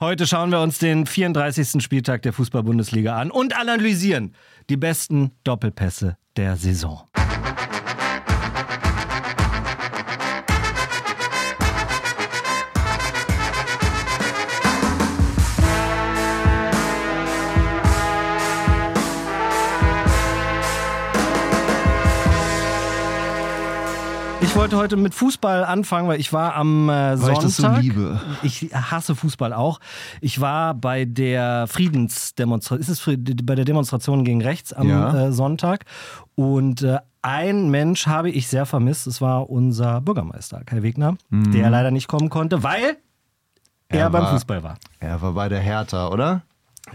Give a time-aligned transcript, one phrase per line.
[0.00, 1.82] Heute schauen wir uns den 34.
[1.82, 4.32] Spieltag der Fußball-Bundesliga an und analysieren
[4.70, 7.07] die besten Doppelpässe der Saison.
[24.50, 27.44] Ich wollte heute mit Fußball anfangen, weil ich war am äh, Sonntag.
[27.48, 28.20] Ich so liebe.
[28.42, 29.78] Ich hasse Fußball auch.
[30.20, 35.26] Ich war bei der Friedensdemonstration, ist es bei der Demonstration gegen rechts am Ja.
[35.28, 35.84] äh, Sonntag
[36.34, 39.06] und äh, ein Mensch habe ich sehr vermisst.
[39.06, 42.96] Es war unser Bürgermeister Kai Wegner, der leider nicht kommen konnte, weil
[43.88, 44.76] er, Er beim war- Fußball war.
[44.98, 46.42] Er war bei der Hertha, oder?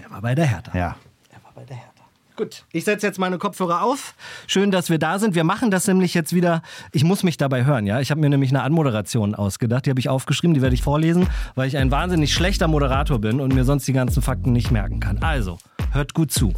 [0.03, 0.71] Er war bei der Hertha.
[0.77, 0.95] Ja.
[1.29, 1.92] Er war bei der Hertha.
[2.35, 4.15] Gut, ich setze jetzt meine Kopfhörer auf.
[4.47, 5.35] Schön, dass wir da sind.
[5.35, 6.63] Wir machen das nämlich jetzt wieder.
[6.91, 7.99] Ich muss mich dabei hören, ja.
[7.99, 9.85] Ich habe mir nämlich eine Anmoderation ausgedacht.
[9.85, 13.39] Die habe ich aufgeschrieben, die werde ich vorlesen, weil ich ein wahnsinnig schlechter Moderator bin
[13.39, 15.19] und mir sonst die ganzen Fakten nicht merken kann.
[15.21, 15.59] Also,
[15.93, 16.53] hört gut zu.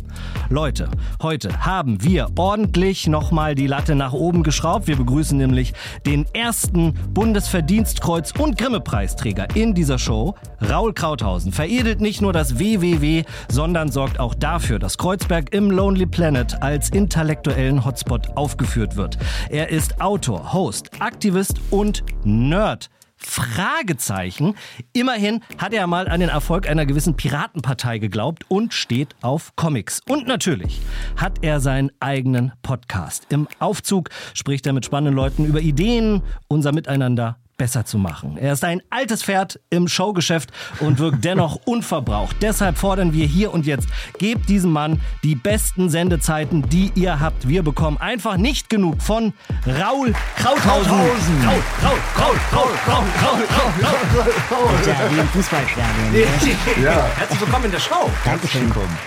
[0.50, 0.90] Leute,
[1.22, 4.88] heute haben wir ordentlich nochmal die Latte nach oben geschraubt.
[4.88, 5.74] Wir begrüßen nämlich
[6.06, 11.52] den ersten Bundesverdienstkreuz- und Grimme-Preisträger in dieser Show, Raul Krauthausen.
[11.52, 16.90] Veredelt nicht nur das WWW, sondern sorgt auch dafür, dass Kreuzberg im Lonely Planet als
[16.90, 19.18] intellektuellen Hotspot aufgeführt wird.
[19.50, 22.90] Er ist Autor, Host, Aktivist und Nerd.
[23.26, 24.56] Fragezeichen.
[24.94, 30.02] Immerhin hat er mal an den Erfolg einer gewissen Piratenpartei geglaubt und steht auf Comics.
[30.08, 30.82] Und natürlich
[31.18, 33.28] hat er seinen eigenen Podcast.
[33.30, 38.38] Im Aufzug spricht er mit spannenden Leuten über Ideen, unser Miteinander besser zu machen.
[38.38, 42.36] Er ist ein altes Pferd im Showgeschäft und wirkt dennoch unverbraucht.
[42.42, 47.48] Deshalb fordern wir hier und jetzt, gebt diesem Mann die besten Sendezeiten, die ihr habt.
[47.48, 49.34] Wir bekommen einfach nicht genug von
[49.66, 50.92] Raul Krauthausen.
[50.92, 51.44] Krauthausen.
[51.46, 53.44] Raul, Raul, Raul, Raul, Raul, Raul,
[53.84, 56.12] Raul, Raul, Ja, wie im Fußballstadion.
[56.12, 56.84] ne?
[56.84, 57.08] Ja.
[57.18, 58.10] Herzlich willkommen in der Show.
[58.26, 58.64] Dankeschön.
[58.66, 58.98] Willkommen.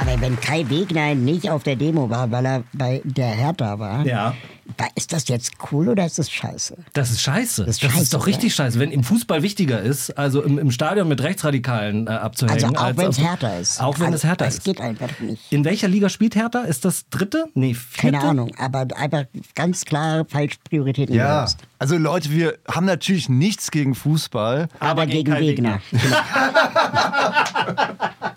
[0.00, 4.04] Aber wenn Kai Wegner nicht auf der Demo war, weil er bei der Hertha war,
[4.06, 4.34] Ja.
[4.76, 6.76] Da- ist das jetzt cool oder ist das scheiße?
[6.92, 7.64] Das ist scheiße.
[7.64, 8.78] Das ist ist, scheiße, doch richtig scheiße.
[8.78, 12.64] Wenn im Fußball wichtiger ist, also im, im Stadion mit Rechtsradikalen äh, abzuhängen.
[12.64, 13.80] Also auch wenn es Hertha ist.
[13.80, 14.64] Auch wenn also, es das ist.
[14.64, 15.52] geht einfach nicht.
[15.52, 16.60] In welcher Liga spielt Hertha?
[16.62, 17.46] Ist das dritte?
[17.54, 18.18] Nee, vierte?
[18.18, 19.24] Keine Ahnung, aber einfach
[19.54, 21.42] ganz klar falsch Prioritäten Ja.
[21.44, 21.62] gesetzt.
[21.80, 24.68] Also Leute, wir haben natürlich nichts gegen Fußball.
[24.80, 25.80] Aber, gegen gegen, Kai Wegner.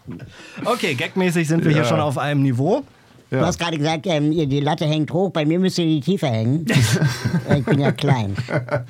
[0.65, 1.87] Okay, gagmäßig sind wir hier Ja.
[1.87, 2.83] schon auf einem Niveau.
[3.39, 6.27] Du hast gerade gesagt, ähm, ihr- die Latte hängt hoch, bei mir müsste die tiefer
[6.27, 6.65] hängen.
[7.57, 8.35] ich bin ja klein.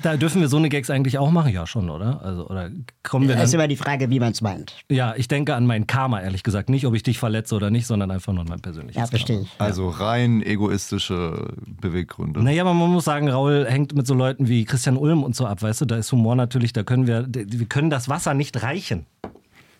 [0.02, 2.20] Da dürfen wir so eine Gags eigentlich auch machen, ja schon, oder?
[2.24, 2.70] Also, oder
[3.04, 4.74] kommen wir Das ist immer die Frage, wie man es meint.
[4.90, 6.70] Ja, ich denke an mein Karma, ehrlich gesagt.
[6.70, 9.42] Nicht, ob ich dich verletze oder nicht, sondern einfach nur an mein persönliches Ja, verstehe
[9.42, 9.48] ich.
[9.58, 11.48] Also rein egoistische
[11.80, 12.42] Beweggründe.
[12.42, 15.46] Naja, aber man muss sagen, Raul hängt mit so Leuten wie Christian Ulm und so
[15.46, 18.60] ab, weißt du, da ist Humor natürlich, da können wir, wir können das Wasser nicht
[18.62, 19.06] reichen.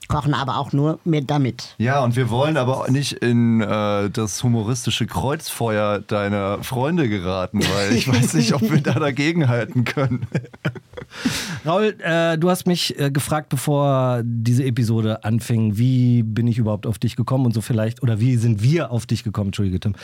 [0.09, 1.75] Kochen aber auch nur mit damit.
[1.79, 7.61] Ja, und wir wollen aber auch nicht in äh, das humoristische Kreuzfeuer deiner Freunde geraten,
[7.61, 10.27] weil ich weiß nicht, ob wir da dagegenhalten können.
[11.67, 16.87] Raul, äh, du hast mich äh, gefragt, bevor diese Episode anfing, wie bin ich überhaupt
[16.87, 19.95] auf dich gekommen und so vielleicht, oder wie sind wir auf dich gekommen, Entschuldige Tim.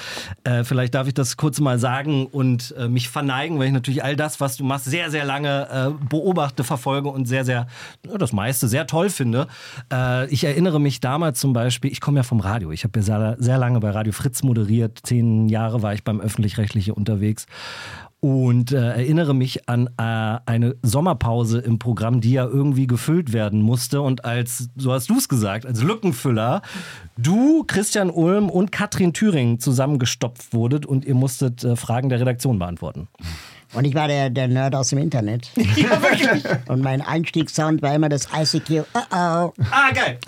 [0.45, 4.05] Äh, vielleicht darf ich das kurz mal sagen und äh, mich verneigen, weil ich natürlich
[4.05, 7.67] all das, was du machst, sehr, sehr lange äh, beobachte, verfolge und sehr, sehr,
[8.07, 9.47] ja, das meiste sehr toll finde.
[9.91, 9.97] Äh,
[10.31, 13.37] ich erinnere mich damals zum Beispiel, ich komme ja vom Radio, ich habe ja sehr,
[13.39, 17.47] sehr lange bei Radio Fritz moderiert, zehn Jahre war ich beim Öffentlich-Rechtlichen unterwegs
[18.21, 23.63] und äh, erinnere mich an äh, eine Sommerpause im Programm, die ja irgendwie gefüllt werden
[23.63, 24.01] musste.
[24.01, 26.63] Und als, so hast du es gesagt, als Lückenfüller,
[27.17, 32.59] du, Christian Ulm und Katrin Thüring zusammengestopft wurdet und ihr musstet äh, Fragen der Redaktion
[32.59, 33.07] beantworten.
[33.75, 35.51] Und ich war der, der Nerd aus dem Internet.
[35.77, 36.43] Ja, wirklich.
[36.69, 38.85] Und mein Einstiegssound war immer das ICQ.
[38.95, 39.53] Oh oh.
[39.71, 40.19] Ah, geil.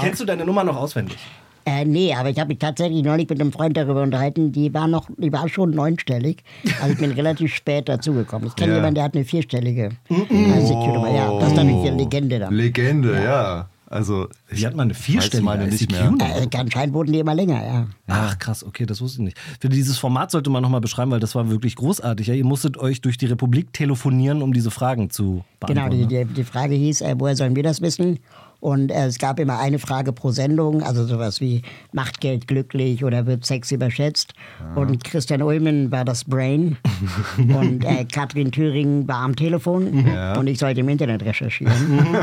[0.00, 1.16] Kennst du deine Nummer noch auswendig?
[1.64, 4.50] Äh, nee, aber ich habe mich tatsächlich neulich mit einem Freund darüber unterhalten.
[4.50, 6.42] Die war noch, die war schon neunstellig.
[6.80, 8.48] Also ich bin relativ spät dazugekommen.
[8.48, 8.76] Ich kenne Ja.
[8.78, 11.10] jemanden, der hat eine vierstellige ICQ-Nummer.
[11.14, 12.52] Ja, das ist dann eine Legende dann.
[12.52, 13.68] Legende, ja.
[13.92, 16.00] Also, Wie hat man eine vierstellige meine nicht mehr.
[16.10, 16.36] ICQ-Nummer?
[16.42, 17.86] Äh, anscheinend wurden die immer länger, ja.
[18.06, 19.38] Ach krass, okay, das wusste ich nicht.
[19.60, 22.26] Für dieses Format sollte man nochmal beschreiben, weil das war wirklich großartig.
[22.26, 22.34] Ja?
[22.34, 26.08] Ihr musstet euch durch die Republik telefonieren, um diese Fragen zu Genau, beantworten.
[26.08, 26.24] die, ne?
[26.26, 28.18] die, die Frage hieß, äh, woher sollen wir das wissen?
[28.62, 31.62] Und äh, es gab immer eine Frage pro Sendung, also sowas wie,
[31.92, 34.34] macht Geld glücklich oder wird Sex überschätzt?
[34.76, 36.76] Und Christian Ulmen war das Brain
[37.38, 40.06] und äh, Katrin Thüringen war am Telefon
[40.38, 41.74] und ich sollte im Internet recherchieren.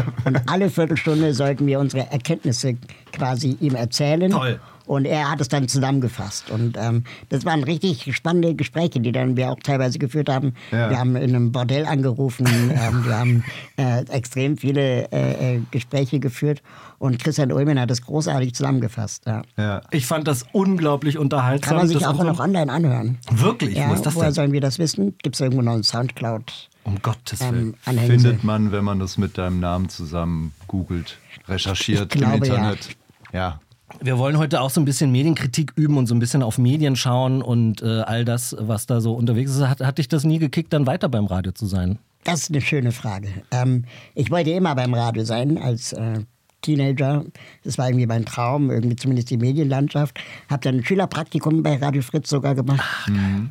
[0.24, 2.78] und alle Viertelstunde sollten wir unsere Erkenntnisse
[3.12, 4.32] quasi ihm erzählen.
[4.32, 4.62] Toll.
[4.90, 6.50] Und er hat es dann zusammengefasst.
[6.50, 10.56] Und ähm, das waren richtig spannende Gespräche, die dann wir auch teilweise geführt haben.
[10.72, 10.90] Ja.
[10.90, 13.44] Wir haben in einem Bordell angerufen, ähm, wir haben
[13.78, 16.64] äh, extrem viele äh, äh, Gespräche geführt.
[16.98, 19.28] Und Christian Ullmann hat das großartig zusammengefasst.
[19.28, 19.44] Ja.
[19.58, 19.82] Ja.
[19.92, 21.70] Ich fand das unglaublich unterhaltsam.
[21.70, 23.20] Kann man sich auch noch online anhören.
[23.30, 23.78] Wirklich?
[23.78, 24.34] Ja, Wo ist das woher denn?
[24.34, 25.16] sollen wir das wissen?
[25.22, 26.68] Gibt es irgendwo noch einen Soundcloud?
[26.84, 27.76] Um Gottes Willen.
[27.86, 28.00] Ähm?
[28.00, 32.56] Findet man, wenn man das mit deinem Namen zusammen googelt, recherchiert Ich glaube, im ja.
[32.56, 32.98] Internet.
[33.32, 33.60] Ja.
[34.02, 36.96] Wir wollen heute auch so ein bisschen Medienkritik üben und so ein bisschen auf Medien
[36.96, 39.68] schauen und äh, all das, was da so unterwegs ist.
[39.68, 42.00] Hat, hat dich das nie gekickt, dann weiter beim Radio zu sein?
[42.24, 43.30] Das ist eine schöne Frage.
[43.52, 46.20] Ähm, ich wollte immer beim Radio sein als äh,
[46.62, 47.26] Teenager.
[47.64, 50.20] Das war irgendwie mein Traum, irgendwie zumindest die Medienlandschaft.
[50.50, 52.84] Habe dann ein Schülerpraktikum bei Radio Fritz sogar gemacht.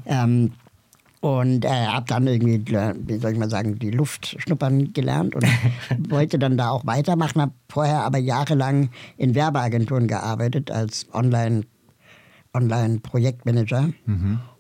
[0.07, 0.53] Ähm,
[1.21, 5.35] und äh, habe dann irgendwie, äh, wie soll ich mal sagen, die Luft schnuppern gelernt
[5.35, 5.45] und
[6.11, 7.41] wollte dann da auch weitermachen.
[7.43, 11.65] Habe vorher aber jahrelang in Werbeagenturen gearbeitet als Online-
[12.55, 13.91] Online-Projektmanager.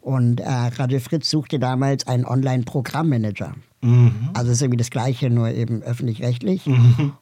[0.00, 3.54] Und äh, Radio Fritz suchte damals einen Online-Programmmanager.
[3.80, 6.68] Also es ist irgendwie das Gleiche, nur eben öffentlich-rechtlich.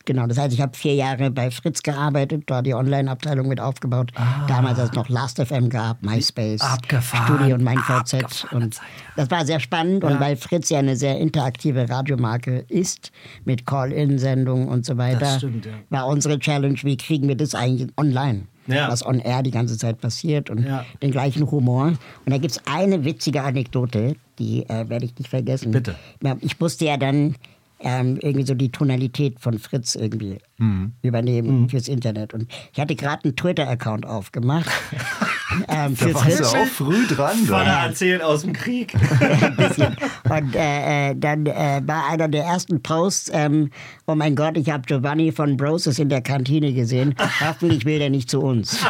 [0.04, 4.12] Genau, das heißt, ich habe vier Jahre bei Fritz gearbeitet, da die Online-Abteilung mit aufgebaut.
[4.48, 7.36] Damals, als es noch Last.fm gab, MySpace, Abgefahren.
[7.36, 8.46] Studio und MeinVZ.
[8.52, 9.12] Und Zeit, ja.
[9.16, 13.12] das war sehr spannend und weil Fritz ja eine sehr interaktive Radiomarke ist,
[13.44, 15.72] mit Call-In-Sendungen und so weiter, stimmt, ja.
[15.90, 18.46] war unsere Challenge, wie kriegen wir das eigentlich online?
[18.66, 18.88] Ja.
[18.90, 20.84] Was on air die ganze Zeit passiert und Ja.
[21.02, 21.86] den gleichen Humor.
[21.86, 25.70] Und da gibt es eine witzige Anekdote, die äh, werde ich nicht vergessen.
[25.72, 25.94] Bitte.
[26.40, 27.36] Ich musste ja dann
[27.78, 30.92] ähm, irgendwie so die Tonalität von Fritz irgendwie Mhm.
[31.02, 32.32] übernehmen fürs Internet.
[32.32, 34.70] Und ich hatte gerade einen Twitter-Account aufgemacht.
[35.68, 36.54] ähm, Da warst du Fritz.
[36.54, 37.46] auch früh dran.
[37.46, 37.86] Da.
[37.86, 38.94] erzählt aus dem Krieg.
[38.94, 39.96] ein bisschen.
[40.28, 43.70] Und äh, äh, dann äh, war einer der ersten Posts, ähm,
[44.06, 47.14] oh mein Gott, ich habe Giovanni von Broses in der Kantine gesehen.
[47.40, 48.78] Hoffentlich will der nicht zu uns.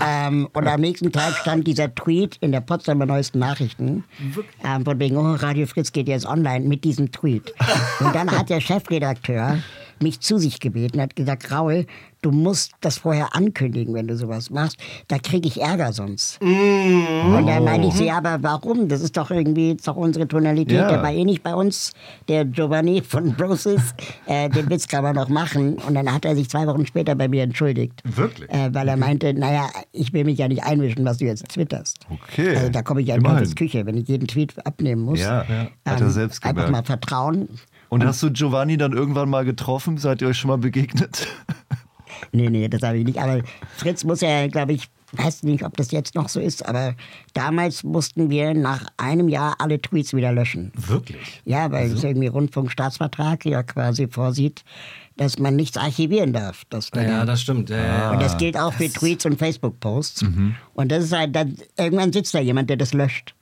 [0.00, 4.04] ähm, und am nächsten Tag stand dieser Tweet in der Potsdamer Neuesten Nachrichten.
[4.64, 7.52] Ähm, von wegen, oh, Radio Fritz geht jetzt online mit diesem Tweet.
[8.00, 9.58] Und dann hat der Chefredakteur
[10.02, 11.86] mich zu sich gebeten, hat gesagt, Raul,
[12.22, 14.76] du musst das vorher ankündigen, wenn du sowas machst.
[15.06, 16.40] Da kriege ich Ärger sonst.
[16.40, 18.88] Und dann meinte ich so, ja, aber warum?
[18.88, 20.78] Das ist doch irgendwie ist doch unsere Tonalität.
[20.78, 20.88] Ja.
[20.88, 21.92] Der war eh nicht bei uns,
[22.28, 23.94] der Giovanni von Broses.
[24.26, 25.74] Äh, den Witz kann man noch machen.
[25.74, 28.02] Und dann hat er sich zwei Wochen später bei mir entschuldigt.
[28.04, 28.50] Wirklich?
[28.50, 32.00] Äh, weil er meinte, naja, ich will mich ja nicht einmischen, was du jetzt twitterst.
[32.10, 32.56] Okay.
[32.56, 33.22] Also da komme ich ja in.
[33.28, 35.20] Gottes Küche, wenn ich jeden Tweet abnehmen muss.
[35.20, 35.68] Ja, ja.
[35.84, 36.72] Hat er selbst Einfach gemerkt.
[36.72, 37.48] mal vertrauen.
[37.88, 39.98] Und hast du Giovanni dann irgendwann mal getroffen?
[39.98, 41.26] Seid ihr euch schon mal begegnet?
[42.32, 43.18] Nee, nee, das habe ich nicht.
[43.18, 43.42] Aber
[43.76, 46.94] Fritz muss ja, glaube ich, weiß nicht, ob das jetzt noch so ist, aber
[47.32, 50.72] damals mussten wir nach einem Jahr alle Tweets wieder löschen.
[50.76, 51.42] Wirklich?
[51.44, 54.64] Ja, weil es irgendwie Rundfunkstaatsvertrag ja quasi vorsieht,
[55.16, 56.64] dass man nichts archivieren darf.
[56.68, 57.70] Das Ja, das stimmt.
[57.70, 58.10] Ja, ja.
[58.12, 60.24] und das gilt auch für Tweets und Facebook-Posts.
[60.74, 63.34] Und das ist halt, dann, irgendwann sitzt da jemand, der das löscht.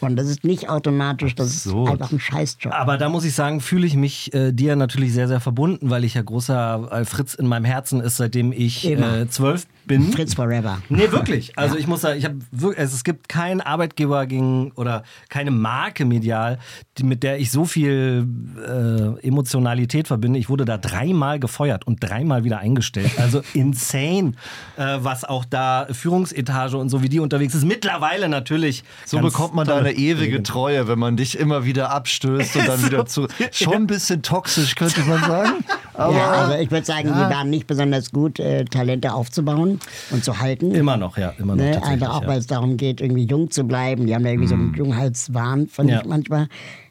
[0.00, 1.92] Und das ist nicht automatisch, das ist Absurd.
[1.92, 2.72] einfach ein Scheißjob.
[2.72, 6.04] Aber da muss ich sagen, fühle ich mich äh, dir natürlich sehr, sehr verbunden, weil
[6.04, 9.74] ich ja großer äh, Fritz in meinem Herzen ist, seitdem ich äh, zwölf bin.
[9.98, 10.82] Fritz Forever.
[10.88, 11.56] Nee, wirklich.
[11.58, 15.50] Also ich muss sagen, ich habe wirklich, also es gibt keinen Arbeitgeber gegen oder keine
[15.50, 16.58] Marke medial,
[16.98, 18.26] die, mit der ich so viel
[18.66, 20.38] äh, Emotionalität verbinde.
[20.38, 23.10] Ich wurde da dreimal gefeuert und dreimal wieder eingestellt.
[23.18, 24.32] Also insane,
[24.76, 27.64] äh, was auch da Führungsetage und so wie die unterwegs ist.
[27.64, 28.84] Mittlerweile natürlich.
[29.04, 30.42] So bekommt man tolle deine ewige.
[30.42, 33.26] Treue, wenn man dich immer wieder abstößt und dann wieder zu.
[33.50, 35.64] Schon ein bisschen toxisch, könnte man sagen.
[35.94, 39.79] Aber ja, also ich würde sagen, die waren nicht besonders gut, äh, Talente aufzubauen
[40.10, 40.74] und zu halten.
[40.74, 41.64] Immer noch, ja, immer noch.
[41.64, 41.72] Ne?
[41.72, 42.28] tatsächlich, Einfach auch, ja.
[42.28, 44.06] weil es darum geht, irgendwie jung zu bleiben.
[44.06, 46.00] Die haben da irgendwie so einen Jungheitswahn, fand Ja.
[46.00, 46.48] ich manchmal.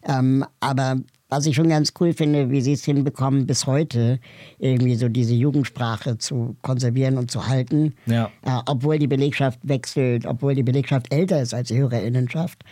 [0.08, 0.98] Ähm, aber
[1.32, 4.20] was ich schon ganz cool finde, wie sie es hinbekommen, bis heute
[4.58, 7.94] irgendwie so diese Jugendsprache zu konservieren und zu halten.
[8.08, 8.32] Ja.
[8.44, 12.64] Äh, obwohl die Belegschaft wechselt, obwohl die Belegschaft älter ist als die Hörerinnenschaft.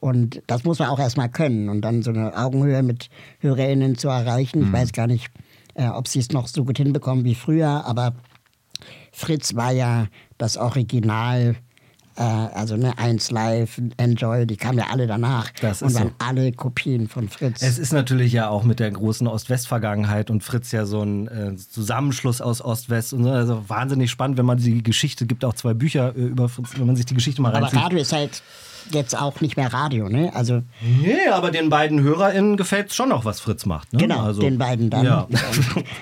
[0.00, 1.70] Und das muss man auch erstmal können.
[1.70, 4.64] Und dann so eine Augenhöhe mit HörerInnen zu erreichen.
[4.64, 5.30] Ich weiß gar nicht,
[5.74, 8.14] äh, ob sie es noch so gut hinbekommen wie früher, aber
[9.14, 11.54] Fritz war ja das Original,
[12.16, 16.14] äh, also ne, 1 Live, Enjoy, die kamen ja alle danach Das und waren so.
[16.18, 17.62] alle Kopien von Fritz.
[17.62, 21.56] Es ist natürlich ja auch mit der großen Ost-West-Vergangenheit und Fritz ja so ein äh,
[21.56, 23.30] Zusammenschluss aus Ost-West und so.
[23.30, 26.86] Also wahnsinnig spannend, wenn man die Geschichte, gibt auch zwei Bücher äh, über Fritz, wenn
[26.86, 27.80] man sich die Geschichte mal aber reinzieht.
[27.80, 28.42] Radio ist halt
[28.92, 30.30] jetzt auch nicht mehr Radio, ne?
[30.34, 33.92] Also Nee, aber den beiden HörerInnen gefällt schon noch, was Fritz macht.
[33.92, 33.98] Ne?
[34.00, 35.04] genau, also, den beiden dann.
[35.04, 35.26] Ja.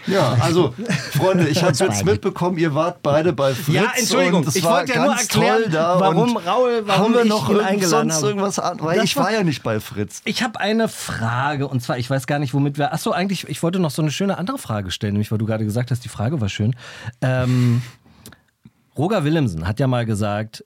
[0.06, 0.74] Ja, also
[1.16, 3.74] Freunde, ich habe jetzt mitbekommen, ihr wart beide bei Fritz.
[3.74, 6.82] Ja, Entschuldigung, und es ich war wollte ja nur ganz erklären, toll da warum Raul-
[6.86, 8.26] warum haben wir ich noch eingeladen sonst habe.
[8.28, 10.20] irgendwas an, weil Das ich war- war ja nicht bei Fritz.
[10.24, 12.92] Ich habe eine Frage und zwar, ich weiß gar nicht, womit wir.
[12.92, 15.64] Achso, eigentlich, ich wollte noch so eine schöne andere Frage stellen, nämlich weil du gerade
[15.64, 16.74] gesagt hast, die Frage war schön.
[17.20, 17.82] Ähm,
[18.96, 20.64] Roger Willemsen hat ja mal gesagt,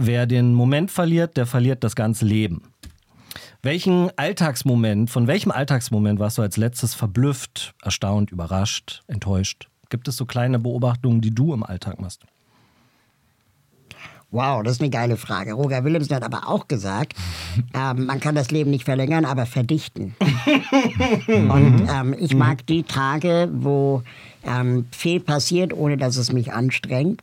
[0.00, 2.62] wer den Moment verliert, der verliert das ganze Leben.
[3.62, 9.68] Welchen Alltagsmoment, von welchem Alltagsmoment warst du als letztes verblüfft, erstaunt, überrascht, enttäuscht?
[9.90, 12.22] Gibt es so kleine Beobachtungen, die du im Alltag machst?
[14.32, 15.54] Wow, das ist eine geile Frage.
[15.54, 17.14] Roger Willemsen hat aber auch gesagt,
[17.74, 20.14] ähm, man kann das Leben nicht verlängern, aber verdichten.
[21.26, 24.02] Und ähm, ich mag die Tage, wo
[24.44, 27.22] ähm, viel passiert, ohne dass es mich anstrengt.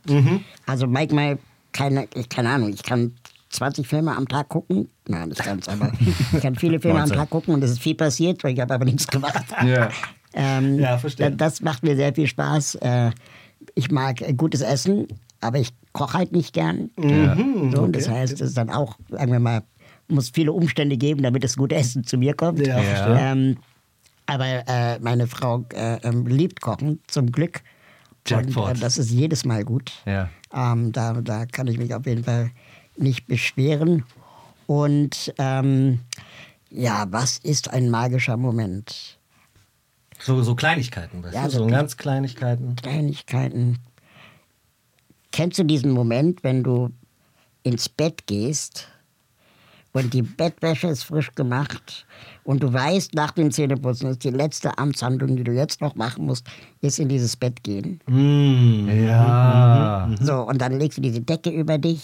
[0.66, 1.38] Also manchmal,
[1.72, 3.14] keine, ich, keine Ahnung, ich kann
[3.50, 4.88] 20 Filme am Tag gucken.
[5.06, 5.92] Nein, nicht ganz, aber
[6.34, 7.16] ich kann viele Filme am 19.
[7.18, 9.44] Tag gucken und es ist viel passiert, ich habe aber nichts gemacht.
[9.64, 9.90] Ja.
[10.34, 11.30] Ähm, Ja, verstehe.
[11.30, 12.74] da- Das macht mir sehr viel Spaß.
[12.76, 13.12] Äh,
[13.74, 15.08] ich mag äh, gutes Essen,
[15.40, 16.90] aber ich koche halt nicht gern.
[16.98, 19.62] so, und das heißt, es ist dann auch, sagen wir mal,
[20.06, 22.64] muss viele Umstände geben, damit das gute Essen zu mir kommt.
[22.64, 23.18] Ja, verstehe.
[23.18, 23.56] ähm,
[24.26, 27.62] aber äh, meine Frau äh, ähm, liebt Kochen, zum Glück.
[28.26, 28.68] Jackpot.
[28.72, 29.90] Und äh, das ist jedes Mal gut.
[30.04, 30.28] Ja.
[30.52, 32.50] Ähm, da, da kann ich mich auf jeden Fall
[32.96, 34.04] nicht beschweren.
[34.66, 36.00] Und ähm,
[36.70, 39.18] ja, was ist ein magischer Moment?
[40.20, 41.50] So, so Kleinigkeiten, weißt Ja, du?
[41.50, 42.76] so- So ganz Kleinigkeiten.
[42.76, 43.78] Kleinigkeiten.
[45.32, 46.90] Kennst du diesen Moment, wenn du
[47.62, 48.88] ins Bett gehst
[49.98, 52.06] und die Bettwäsche ist frisch gemacht
[52.44, 56.24] und du weißt, nach dem Zähneputzen ist die letzte Amtshandlung, die du jetzt noch machen
[56.26, 56.46] musst,
[56.80, 58.00] ist in dieses Bett gehen.
[58.86, 60.08] Ja.
[60.20, 62.02] So, und dann legst du diese Decke über dich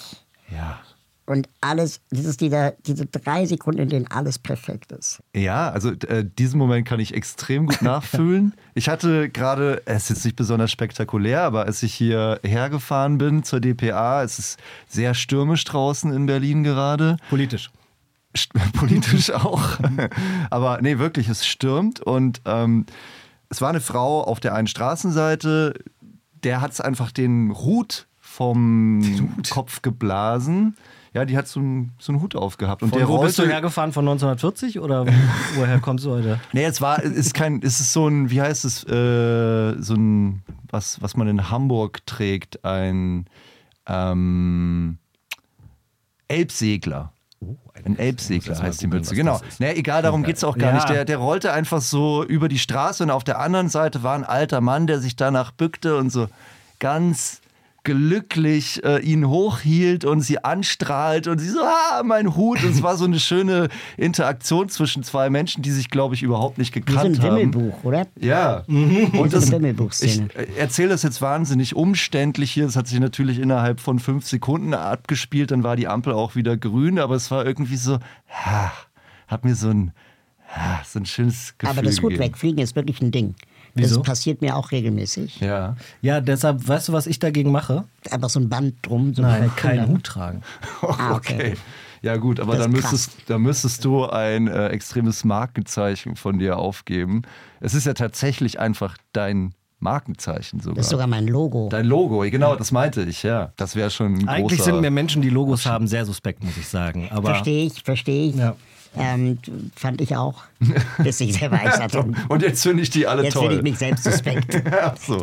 [0.50, 0.78] Ja.
[1.26, 5.22] und alles, das ist dieser, diese drei Sekunden, in denen alles perfekt ist.
[5.34, 8.54] Ja, also äh, diesen Moment kann ich extrem gut nachfühlen.
[8.74, 13.42] Ich hatte gerade, es ist jetzt nicht besonders spektakulär, aber als ich hier hergefahren bin
[13.42, 14.58] zur DPA, es ist
[14.88, 17.16] sehr stürmisch draußen in Berlin gerade.
[17.30, 17.70] Politisch.
[18.74, 19.78] Politisch auch.
[20.50, 22.86] Aber nee, wirklich, es stürmt und ähm,
[23.48, 25.74] es war eine Frau auf der einen Straßenseite,
[26.42, 30.76] der hat es einfach den Hut vom Kopf geblasen.
[31.12, 32.82] Ja, die hat so einen, so einen Hut aufgehabt.
[32.82, 33.92] Und Von der wo bist du hergefahren?
[33.92, 35.06] Von 1940 oder
[35.54, 36.40] woher kommst du heute?
[36.52, 39.94] Nee, es war, es ist kein, es ist so ein, wie heißt es, äh, so
[39.94, 43.26] ein, was, was man in Hamburg trägt, ein
[43.86, 44.98] ähm,
[46.26, 47.12] Elbsegler.
[47.84, 49.40] Ein Elbsegler heißt die Mütze, genau.
[49.58, 50.74] Nee, egal, darum geht es auch gar Ja.
[50.76, 50.88] nicht.
[50.88, 54.24] Der, der rollte einfach so über die Straße und auf der anderen Seite war ein
[54.24, 56.28] alter Mann, der sich danach bückte und so
[56.78, 57.40] ganz
[57.84, 62.64] glücklich äh, ihn hochhielt und sie anstrahlt und sie so, ah, mein Hut.
[62.64, 66.58] Und es war so eine schöne Interaktion zwischen zwei Menschen, die sich, glaube ich, überhaupt
[66.58, 67.36] nicht Wie so gekannt ein haben.
[67.36, 68.06] Wimmelbuch, oder?
[68.18, 68.64] Ja.
[68.66, 69.18] Mhm.
[69.18, 69.52] Und das,
[70.00, 70.20] ich
[70.56, 72.66] erzähle das jetzt wahnsinnig umständlich hier.
[72.66, 75.50] Es hat sich natürlich innerhalb von fünf Sekunden abgespielt.
[75.50, 76.98] Dann war die Ampel auch wieder grün.
[76.98, 77.98] Aber es war irgendwie so,
[78.28, 78.72] ha,
[79.28, 79.92] hat mir so ein,
[80.48, 82.24] ha, so ein schönes Gefühl Aber das Hut gegeben.
[82.24, 83.34] wegfliegen ist wirklich ein Ding.
[83.74, 83.96] Wieso?
[83.96, 85.40] Das passiert mir auch regelmäßig.
[85.40, 85.76] Ja.
[86.00, 87.84] Ja, deshalb, weißt du, was ich dagegen mache?
[88.10, 89.14] Einfach so ein Band drum.
[89.14, 89.88] So Nein, eine keinen.
[89.88, 90.42] Hut tragen.
[90.82, 91.34] Ah, okay.
[91.34, 91.56] Okay.
[92.02, 97.22] Ja gut, aber dann müsstest, dann müsstest du ein äh, extremes Markenzeichen von dir aufgeben.
[97.60, 100.76] Es ist ja tatsächlich einfach dein Markenzeichen sogar.
[100.76, 101.68] Das ist sogar mein Logo.
[101.70, 103.52] Dein Logo, genau, das meinte ich, ja.
[103.56, 104.72] Das wäre schon ein Eigentlich großer...
[104.72, 107.08] sind mir Menschen, die Logos haben, sehr suspekt, muss ich sagen.
[107.10, 108.36] Aber Verstehe ich, verstehe ich.
[108.36, 108.54] Ja.
[108.96, 109.38] Ähm,
[109.74, 110.44] fand ich auch,
[110.98, 112.04] bis ich selber eins hatte.
[112.28, 113.42] Und jetzt finde ich die alle Jetzt toll.
[113.42, 114.62] finde ich mich selbst suspekt.
[114.82, 115.20] Ach so.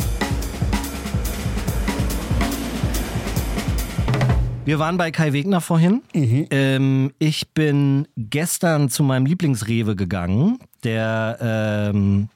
[4.63, 6.03] Wir waren bei Kai Wegner vorhin.
[6.13, 10.59] Ähm, ich bin gestern zu meinem Lieblingsrewe gegangen.
[10.83, 12.29] Der ähm,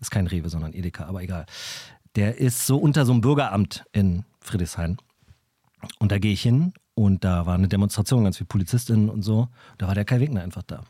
[0.00, 1.46] ist kein Rewe, sondern Edeka, aber egal.
[2.14, 4.98] Der ist so unter so einem Bürgeramt in Friedrichshain.
[5.98, 9.48] Und da gehe ich hin und da war eine Demonstration, ganz viele Polizistinnen und so.
[9.78, 10.82] Da war der Kai Wegner einfach da.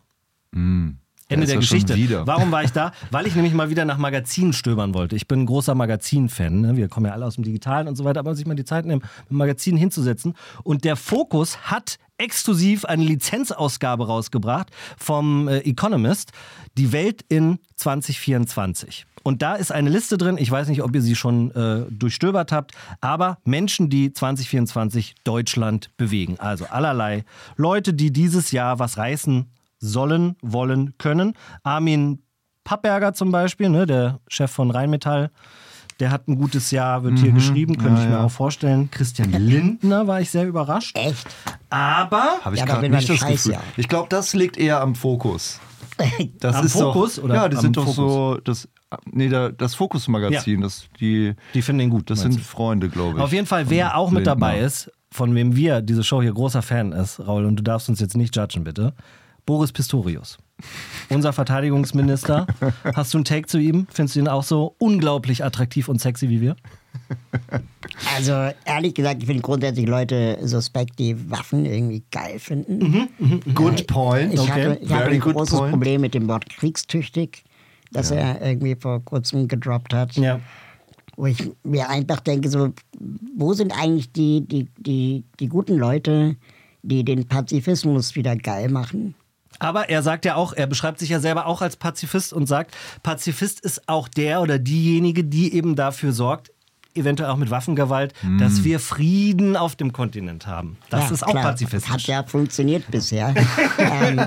[1.28, 2.22] Ende ist der er Geschichte.
[2.26, 2.92] Warum war ich da?
[3.10, 5.16] Weil ich nämlich mal wieder nach Magazinen stöbern wollte.
[5.16, 6.60] Ich bin ein großer Magazin-Fan.
[6.60, 6.76] Ne?
[6.76, 8.84] Wir kommen ja alle aus dem Digitalen und so weiter, aber sich mal die Zeit
[8.84, 10.34] nehmen, mit dem Magazin hinzusetzen.
[10.62, 16.32] Und der Fokus hat exklusiv eine Lizenzausgabe rausgebracht vom äh, Economist,
[16.76, 19.06] Die Welt in 2024.
[19.22, 22.52] Und da ist eine Liste drin, ich weiß nicht, ob ihr sie schon äh, durchstöbert
[22.52, 26.36] habt, aber Menschen, die 2024 Deutschland bewegen.
[26.38, 27.24] Also allerlei
[27.56, 29.46] Leute, die dieses Jahr was reißen
[29.78, 31.34] sollen, wollen, können.
[31.62, 32.22] Armin
[32.64, 35.30] Pappberger zum Beispiel, ne, der Chef von Rheinmetall,
[36.00, 38.90] der hat ein gutes Jahr, wird hier geschrieben, könnte ich mir auch vorstellen.
[38.90, 40.96] Christian Lindner war ich sehr überrascht.
[40.98, 41.26] Echt?
[41.70, 43.52] Aber Habe ich Ja, gerade nicht das Scheiß, Gefühl.
[43.52, 43.60] ja.
[43.76, 45.60] Ich glaube, das liegt eher am Fokus.
[46.40, 47.96] Das Am ist Fokus doch, oder Ja, die am sind doch Fokus?
[47.96, 48.68] so, das,
[49.10, 52.10] nee, da, das Fokus-Magazin, das, die, die finden ihn gut.
[52.10, 53.24] das sind Freunde, glaube ich.
[53.24, 56.62] Auf jeden Fall, wer auch mit dabei ist, von wem wir diese Show hier großer
[56.62, 58.94] Fan ist, Raul, und du darfst uns jetzt nicht judgen, bitte.
[59.44, 60.38] Boris Pistorius.
[61.08, 62.46] Unser Verteidigungsminister.
[62.94, 63.88] Hast du einen Take zu ihm?
[63.90, 66.54] Findest du ihn auch so unglaublich attraktiv und sexy wie wir?
[68.14, 73.08] Also ehrlich gesagt, ich finde grundsätzlich Leute suspekt, die Waffen irgendwie geil finden.
[73.54, 74.34] Good point.
[74.34, 74.50] Ich Okay.
[74.50, 75.72] habe, ich habe Very ein good großes point.
[75.72, 77.44] Problem mit dem Wort kriegstüchtig,
[77.92, 80.16] das er irgendwie vor kurzem gedroppt hat.
[80.16, 80.40] Ja.
[81.16, 82.72] Wo ich mir einfach denke, so,
[83.36, 86.36] wo sind eigentlich die, die, die, die guten Leute,
[86.82, 89.14] die den Pazifismus wieder geil machen?
[89.58, 92.74] Aber er sagt ja auch, er beschreibt sich ja selber auch als Pazifist und sagt,
[93.02, 96.51] Pazifist ist auch der oder diejenige, die eben dafür sorgt,
[96.94, 100.76] eventuell auch mit Waffengewalt, dass wir Frieden auf dem Kontinent haben.
[100.90, 101.90] Das Ja, ist auch klar, pazifistisch.
[101.92, 103.34] Hat ja funktioniert bisher.
[103.78, 104.20] ähm,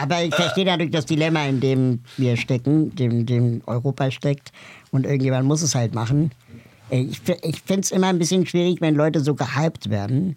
[0.00, 4.52] Aber ich verstehe dadurch das Dilemma, in dem wir stecken, dem, dem Europa steckt.
[4.90, 6.30] Und irgendjemand muss es halt machen.
[6.90, 10.36] Äh, Ich, ich finde es immer ein bisschen schwierig, wenn Leute so gehypt werden.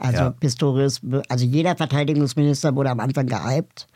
[0.00, 0.30] Also Ja.
[0.30, 3.86] Pistorius, also jeder Verteidigungsminister wurde am Anfang gehypt.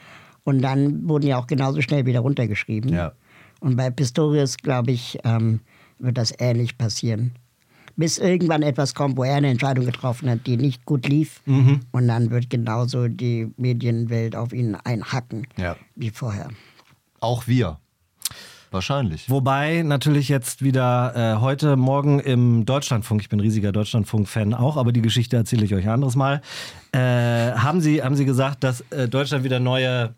[0.45, 2.93] Und dann wurden ja auch genauso schnell wieder runtergeschrieben.
[2.95, 3.13] Ja.
[3.61, 5.61] Und bei Pistorius, glaube ich, ähm,
[5.99, 7.33] wird das ähnlich passieren.
[7.97, 11.41] Bis irgendwann etwas kommt, wo er eine Entscheidung getroffen hat, die nicht gut lief.
[11.47, 15.75] Und dann wird genauso die Medienwelt auf ihn einhacken Ja.
[15.97, 16.49] wie vorher.
[17.19, 17.79] Auch wir.
[18.71, 19.31] Wahrscheinlich.
[19.31, 24.93] Wobei natürlich jetzt wieder äh, heute Morgen im Deutschlandfunk, ich bin riesiger Deutschlandfunk-Fan auch, aber
[24.93, 26.43] die Geschichte erzähle ich euch ein anderes Mal,
[26.93, 30.15] äh, haben, sie, haben sie gesagt, dass äh, Deutschland wieder neue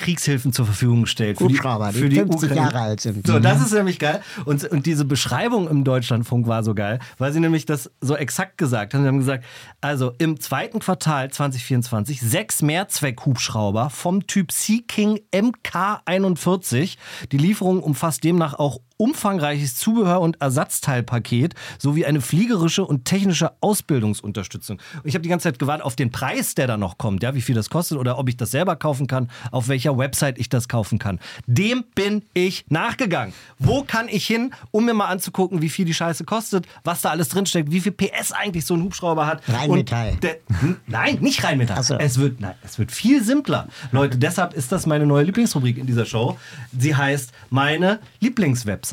[0.00, 1.38] Kriegshilfen zur Verfügung stellt.
[1.38, 2.54] für Hubschrauber, die 50 Ukraine.
[2.56, 3.26] Jahre alt sind.
[3.26, 4.20] So, das ist nämlich geil.
[4.44, 8.58] Und, und diese Beschreibung im Deutschlandfunk war so geil, weil sie nämlich das so exakt
[8.58, 9.02] gesagt haben.
[9.02, 9.44] Sie haben gesagt,
[9.80, 16.96] also im zweiten Quartal 2024 sechs Mehrzweck-Hubschrauber vom Typ Sea King MK41.
[17.32, 24.78] Die Lieferung umfasst demnach auch umfangreiches Zubehör- und Ersatzteilpaket sowie eine fliegerische und technische Ausbildungsunterstützung.
[24.96, 27.34] Und ich habe die ganze Zeit gewartet auf den Preis, der da noch kommt, ja,
[27.34, 30.50] wie viel das kostet oder ob ich das selber kaufen kann, auf welcher Website ich
[30.50, 31.18] das kaufen kann.
[31.46, 33.32] Dem bin ich nachgegangen.
[33.58, 37.08] Wo kann ich hin, um mir mal anzugucken, wie viel die Scheiße kostet, was da
[37.08, 39.42] alles drinsteckt, wie viel PS eigentlich so ein Hubschrauber hat.
[39.48, 40.18] Rheinmetall.
[40.60, 41.82] Hm, nein, nicht Rheinmetall.
[41.82, 41.96] So.
[41.96, 43.68] Es wird, nein, es wird viel simpler.
[43.92, 46.38] Leute, deshalb ist das meine neue Lieblingsrubrik in dieser Show.
[46.76, 48.89] Sie heißt meine Lieblingswebsite.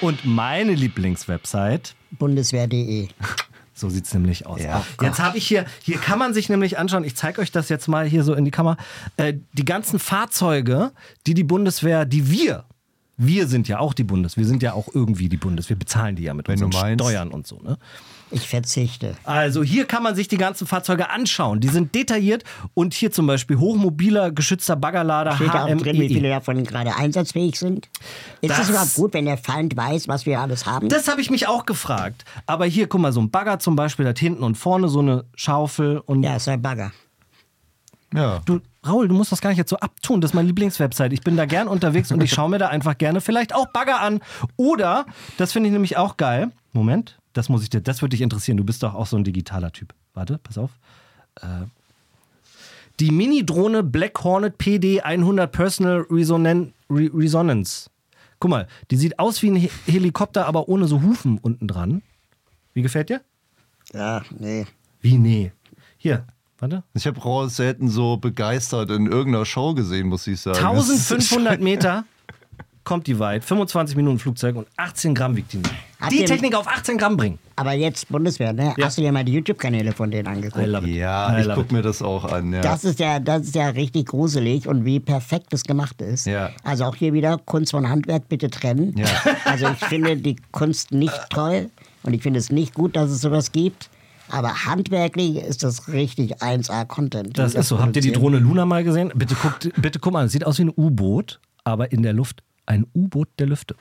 [0.00, 3.06] Und meine Lieblingswebsite Bundeswehr.de.
[3.74, 4.60] so sieht's nämlich aus.
[4.60, 4.84] Ja.
[5.00, 7.86] jetzt habe ich hier, hier kann man sich nämlich anschauen, ich zeige euch das jetzt
[7.86, 8.76] mal hier so in die Kamera,
[9.18, 10.90] äh, die ganzen Fahrzeuge,
[11.28, 12.64] die die Bundeswehr, die wir,
[13.16, 16.16] wir sind ja auch die Bundeswehr, wir sind ja auch irgendwie die Bundeswehr, wir bezahlen
[16.16, 16.98] die ja mit Wenn unseren.
[16.98, 17.60] Steuern und so.
[17.60, 17.78] Ne?
[18.32, 19.14] Ich verzichte.
[19.22, 21.60] Also hier kann man sich die ganzen Fahrzeuge anschauen.
[21.60, 22.42] Die sind detailliert
[22.74, 26.96] und hier zum Beispiel hochmobiler, geschützter Baggerlader Steht da auch drin, wie viele davon gerade
[26.96, 27.88] einsatzfähig sind?
[28.40, 30.88] Ist Das- es überhaupt gut, wenn der Feind weiß, was wir alles haben?
[30.88, 32.24] Das habe ich mich auch gefragt.
[32.46, 34.98] Aber hier, guck mal, so ein Bagger zum Beispiel, da hat hinten und vorne so
[34.98, 36.90] eine Schaufel und ja, ist ein Bagger.
[38.14, 38.40] Ja.
[38.44, 40.20] Du, Raul, du musst das gar nicht jetzt so abtun.
[40.20, 41.12] Das ist meine Lieblingswebsite.
[41.12, 44.00] Ich bin da gern unterwegs und ich schaue mir da einfach gerne vielleicht auch Bagger
[44.00, 44.20] an.
[44.56, 45.06] Oder,
[45.38, 46.50] das finde ich nämlich auch geil.
[46.72, 48.56] Moment, das muss ich dir, das würde dich interessieren.
[48.56, 49.94] Du bist doch auch so ein digitaler Typ.
[50.14, 50.70] Warte, pass auf.
[51.40, 51.66] Äh,
[52.98, 57.90] die Mini-Drohne Black Hornet PD 100 Personal Resonan Re Resonance.
[58.38, 62.02] Guck mal, die sieht aus wie ein He Helikopter, aber ohne so Hufen unten dran.
[62.72, 63.20] Wie gefällt dir?
[63.92, 64.66] Ja, nee.
[65.00, 65.52] Wie nee.
[65.98, 66.26] Hier,
[66.58, 66.84] warte.
[66.94, 70.58] Ich habe Ross selten so begeistert in irgendeiner Show gesehen, muss ich sagen.
[70.58, 72.04] 1500 Meter
[72.86, 75.60] kommt die weit, 25 Minuten Flugzeug und 18 Gramm wiegt die.
[76.00, 77.38] Hat Die Technik auf 18 Gramm bringen.
[77.56, 78.74] Aber jetzt Bundeswehr, ne?
[78.76, 78.86] Ja.
[78.86, 80.86] Hast du dir mal die YouTube-Kanäle von denen angeguckt?
[80.86, 82.52] Ja, ich gucke mir das auch an.
[82.52, 82.60] Ja.
[82.60, 86.26] Das ist ja, das ist ja richtig gruselig und wie perfekt das gemacht ist.
[86.26, 86.50] Ja.
[86.64, 88.94] Also auch hier wieder Kunst von Handwerk bitte trennen.
[88.96, 89.06] Ja.
[89.44, 91.70] Also ich finde die Kunst nicht toll
[92.02, 93.90] und ich finde es nicht gut, dass es sowas gibt.
[94.28, 97.38] Aber handwerklich ist das richtig 1A-Content.
[97.38, 97.78] Das ist so.
[97.78, 98.12] Habt ihr die.
[98.12, 99.12] Drohne Luna mal gesehen?
[99.14, 102.42] Bitte guckt, bitte guck mal, es sieht aus wie ein U-Boot, aber in der Luft.
[102.66, 103.76] Ein U-Boot der Lüfte.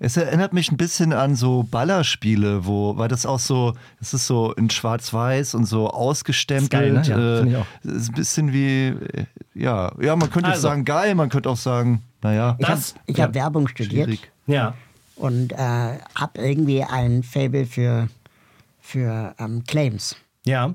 [0.00, 4.26] Es erinnert mich ein bisschen an so Ballerspiele, wo, weil das auch so, es ist
[4.26, 6.96] so in Schwarz-Weiß und so ausgestempelt.
[7.02, 7.22] Ist geil, ne?
[7.22, 7.66] Ja, äh, find ich auch.
[7.84, 10.68] es ist ein bisschen wie, äh, ja, ja, man könnte jetzt Also.
[10.68, 14.06] sagen geil, man könnte auch sagen, naja, Ich habe Das- ich ja, hab Werbung studiert
[14.06, 14.30] schwierig.
[14.46, 14.74] Ja.
[15.14, 18.08] und äh, habe irgendwie ein Fable für,
[18.80, 20.16] für ähm, Claims.
[20.44, 20.74] Ja.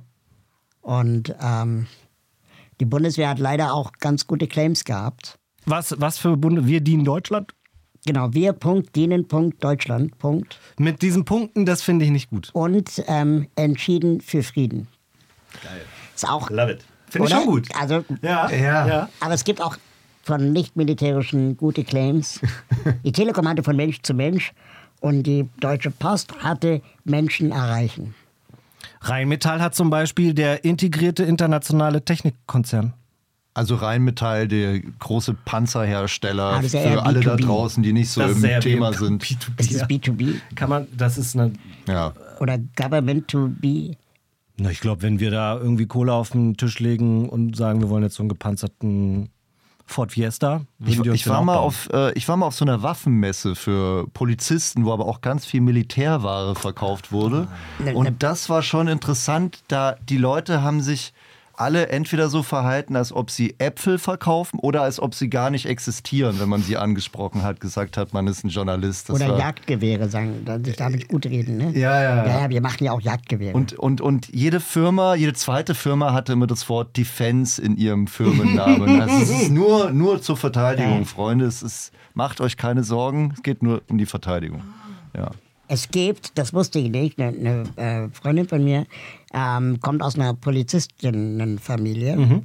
[0.82, 1.88] Und ähm,
[2.80, 5.39] die Bundeswehr hat leider auch ganz gute Claims gehabt.
[5.66, 6.66] Was, was für Bunde?
[6.68, 7.54] Wir dienen Deutschland?
[8.06, 10.58] Genau, wir Punkt, dienen Punkt, Deutschland Punkt.
[10.78, 12.50] Mit diesen Punkten, das finde ich nicht gut.
[12.54, 14.88] Und ähm, entschieden für Frieden.
[15.64, 15.82] Geil.
[16.16, 16.50] Ist auch.
[16.50, 16.86] Love it.
[17.10, 17.68] Finde ich schon gut.
[17.80, 18.88] Also, Ja, Ja.
[18.88, 19.10] ja.
[19.20, 19.76] aber es gibt auch
[20.24, 22.40] von nicht-militärischen gute Claims.
[23.04, 24.54] die Telekom hatte von Mensch zu Mensch
[25.02, 28.14] und die Deutsche Post hatte Menschen erreichen.
[29.02, 32.94] Rheinmetall hat zum Beispiel der integrierte internationale Technikkonzern.
[33.60, 37.42] Also Rheinmetall, der große Panzerhersteller Ah, ist ja für alle da B2B.
[37.46, 39.30] draußen, die nicht so im Thema sind.
[39.58, 41.52] Ist das B2B Kann man, das ist eine.
[41.88, 42.14] Ja.
[42.40, 43.98] oder Government to be?
[44.58, 47.90] Na, ich glaube, wenn wir da irgendwie Kohle auf den Tisch legen und sagen, wir
[47.90, 49.30] wollen jetzt so einen gepanzerten
[49.86, 51.64] Ford Fiesta, Ich, ich, war mal bauen.
[51.66, 55.46] auf, äh, ich war mal auf so einer Waffenmesse für Polizisten, wo aber auch ganz
[55.46, 57.48] viel Militärware verkauft wurde.
[57.84, 57.94] Ne.
[57.96, 61.12] Und das war schon interessant, da die Leute haben sich
[61.60, 65.66] alle entweder so verhalten, als ob sie Äpfel verkaufen oder als ob sie gar nicht
[65.66, 69.10] existieren, wenn man sie angesprochen hat, gesagt hat, man ist ein Journalist.
[69.10, 71.58] Das Oder Jagdgewehre, sagen, dass ich damit gut reden.
[71.58, 71.72] Ne?
[71.78, 72.26] Ja, ja, ja.
[72.26, 72.50] ja, ja.
[72.50, 73.56] Wir machen ja auch Jagdgewehre.
[73.56, 78.08] Und, und, und jede Firma, jede zweite Firma hatte immer das Wort Defense in ihrem
[78.08, 79.02] Firmennamen.
[79.02, 81.06] Also es ist nur, nur zur Verteidigung, Ja.
[81.06, 81.46] Freunde.
[81.46, 84.62] Es ist, macht euch keine Sorgen, es geht nur um die Verteidigung.
[85.16, 85.32] Ja.
[85.72, 88.88] Es gibt, das wusste ich nicht, eine, eine äh, Freundin von mir
[89.34, 92.44] ähm, kommt aus einer Polizistinnenfamilie Mhm.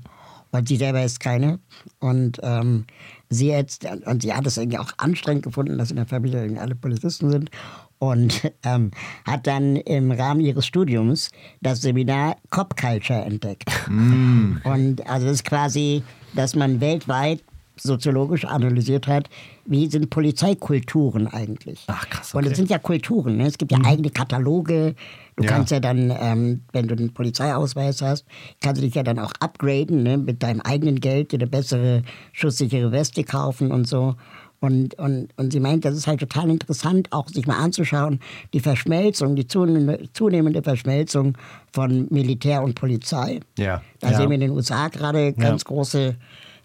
[0.52, 1.58] und sie selber ist keine.
[2.00, 2.84] Und ähm,
[3.28, 6.60] sie jetzt, und sie hat es irgendwie auch anstrengend gefunden, dass in der Familie irgendwie
[6.60, 7.50] alle Polizisten sind.
[7.98, 8.90] Und ähm,
[9.24, 11.30] hat dann im Rahmen ihres Studiums
[11.62, 13.70] das Seminar Cop Culture entdeckt.
[13.88, 14.56] Mm.
[14.64, 16.02] Und also das ist quasi,
[16.34, 17.42] dass man weltweit
[17.76, 19.28] soziologisch analysiert hat,
[19.64, 21.84] wie sind Polizeikulturen eigentlich.
[21.88, 22.52] Ach, krass, Und okay.
[22.52, 23.36] es sind ja Kulturen.
[23.38, 23.46] Ne?
[23.46, 24.94] Es gibt ja eigene Kataloge.
[25.36, 25.50] Du Ja.
[25.50, 28.24] kannst ja dann, ähm, wenn du einen Polizeiausweis hast,
[28.60, 30.16] kannst du dich ja dann auch upgraden ne?
[30.16, 34.14] mit deinem eigenen Geld, dir eine bessere, schusssichere Weste kaufen und so.
[34.60, 38.20] Und, und, und sie meint, das ist halt total interessant, auch sich mal anzuschauen,
[38.54, 41.36] die Verschmelzung, die zunehmende, Verschmelzung
[41.72, 43.40] von Militär und Polizei.
[43.58, 43.82] Ja.
[44.00, 44.16] Da Ja.
[44.16, 46.16] sehen wir in den USA gerade ganz große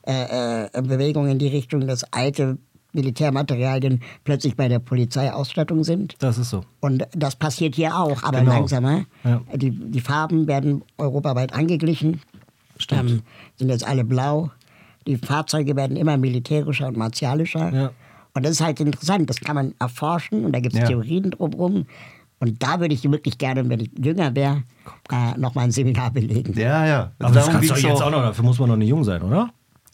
[0.08, 2.58] äh, äh, Bewegungen in die Richtung, dass alte
[2.94, 6.16] Militärmaterialien plötzlich bei der Polizeiausstattung sind.
[6.20, 6.64] Das ist so.
[6.80, 8.52] Und das passiert hier auch, aber Genau.
[8.54, 9.06] langsamer.
[9.24, 9.42] Ja.
[9.56, 12.22] Die, die Farben werden europaweit angeglichen.
[12.92, 13.22] Ähm,
[13.58, 14.52] sind jetzt alle blau.
[15.06, 17.74] Die Fahrzeuge werden immer militärischer und martialischer.
[17.74, 17.92] Ja.
[18.34, 19.30] Und das ist halt interessant.
[19.30, 20.88] Das kann man erforschen und da gibt es Ja.
[20.88, 21.86] Theorien drumherum.
[22.42, 24.64] Und da würde ich wirklich gerne, wenn ich jünger wäre,
[25.12, 26.54] äh, nochmal ein Seminar belegen.
[26.58, 27.12] Ja, ja.
[27.20, 28.02] Aber das kannst du jetzt auch.
[28.08, 29.50] auch noch, dafür muss man noch nicht jung sein, oder?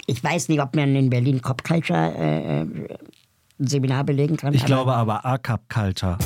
[0.08, 2.98] Ich weiß nicht, ob man in Berlin Cop Culture äh, äh,
[3.60, 4.54] ein Seminar belegen kann.
[4.54, 6.18] Ich aber- glaube aber ACAP Culture.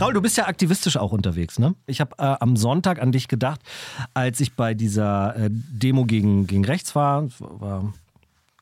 [0.00, 1.74] Raul, du bist ja aktivistisch auch unterwegs, ne?
[1.86, 3.60] Ich habe äh, am Sonntag an dich gedacht,
[4.14, 7.28] als ich bei dieser äh, Demo gegen, gegen rechts war.
[7.38, 7.92] War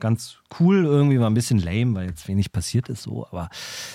[0.00, 3.26] ganz cool, irgendwie war ein bisschen lame, weil jetzt wenig passiert ist so.
[3.30, 3.48] Aber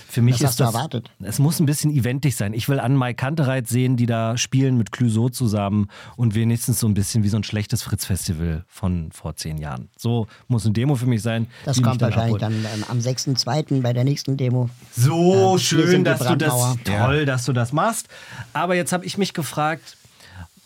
[0.08, 0.74] für mich Was ist hast du das.
[0.74, 1.12] erwartet?
[1.22, 2.54] Es muss ein bisschen eventig sein.
[2.54, 6.88] Ich will an Mai Kantereit sehen, die da spielen mit Clouseau zusammen und wenigstens so
[6.88, 9.90] ein bisschen wie so ein schlechtes Fritz-Festival von vor zehn Jahren.
[9.98, 11.48] So muss eine Demo für mich sein.
[11.66, 12.42] Das kommt wahrscheinlich abholt.
[12.42, 13.82] dann ähm, am 6.2.
[13.82, 14.70] bei der nächsten Demo.
[14.96, 18.08] So Ja, hier schön, dass du das toll, dass du das machst.
[18.54, 19.98] Aber jetzt habe ich mich gefragt,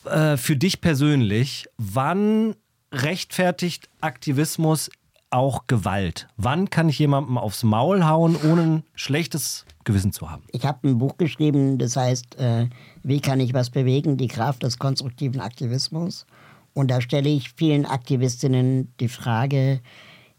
[0.06, 2.56] äh, für dich persönlich, wann
[2.92, 4.90] rechtfertigt Aktivismus
[5.30, 6.28] auch Gewalt?
[6.38, 10.44] Wann kann ich jemandem aufs Maul hauen, ohne ein schlechtes Gewissen zu haben?
[10.52, 12.68] Ich habe ein Buch geschrieben, das heißt, äh,
[13.04, 14.18] wie kann ich was bewegen?
[14.18, 16.26] Die Kraft des konstruktiven Aktivismus.
[16.74, 19.82] Und da stelle ich vielen Aktivistinnen die Frage,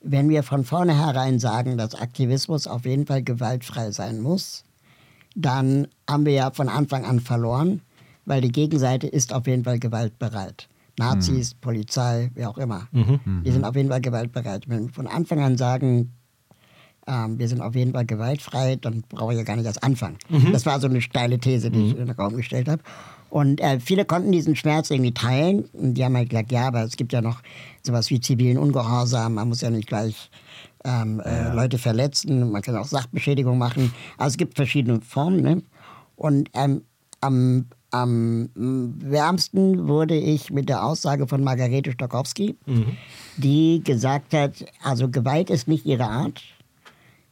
[0.01, 4.65] wenn wir von vornherein sagen, dass Aktivismus auf jeden Fall gewaltfrei sein muss,
[5.35, 7.83] dann haben wir ja von Anfang an verloren,
[8.25, 10.69] weil die Gegenseite ist auf jeden Fall gewaltbereit.
[10.99, 12.89] Nazis, Polizei, wer auch immer.
[13.45, 14.69] Die sind auf jeden Fall gewaltbereit.
[14.69, 16.13] Wenn wir von Anfang an sagen,
[17.07, 20.19] ähm, wir sind auf jeden Fall gewaltfrei, dann brauche ich ja gar nicht erst anfangen.
[20.53, 22.83] Das war so eine steile These, die ich in den Raum gestellt habe.
[23.31, 25.65] Und äh, viele konnten diesen Schmerz irgendwie teilen.
[25.73, 27.43] Und die haben halt gesagt, ja, aber es gibt ja noch
[27.83, 29.35] sowas wie zivilen Ungehorsam.
[29.35, 30.31] Man muss ja nicht gleich
[30.85, 32.51] ähm, äh, Leute verletzen.
[32.51, 33.93] Man kann auch Sachbeschädigung machen.
[34.17, 35.43] Also es gibt verschiedene Formen.
[35.43, 35.63] Ne?
[36.17, 36.83] Und ähm,
[37.21, 42.57] am, am wärmsten wurde ich mit der Aussage von Margarete Stokowski,
[43.37, 46.43] die gesagt hat, also Gewalt ist nicht ihre Art.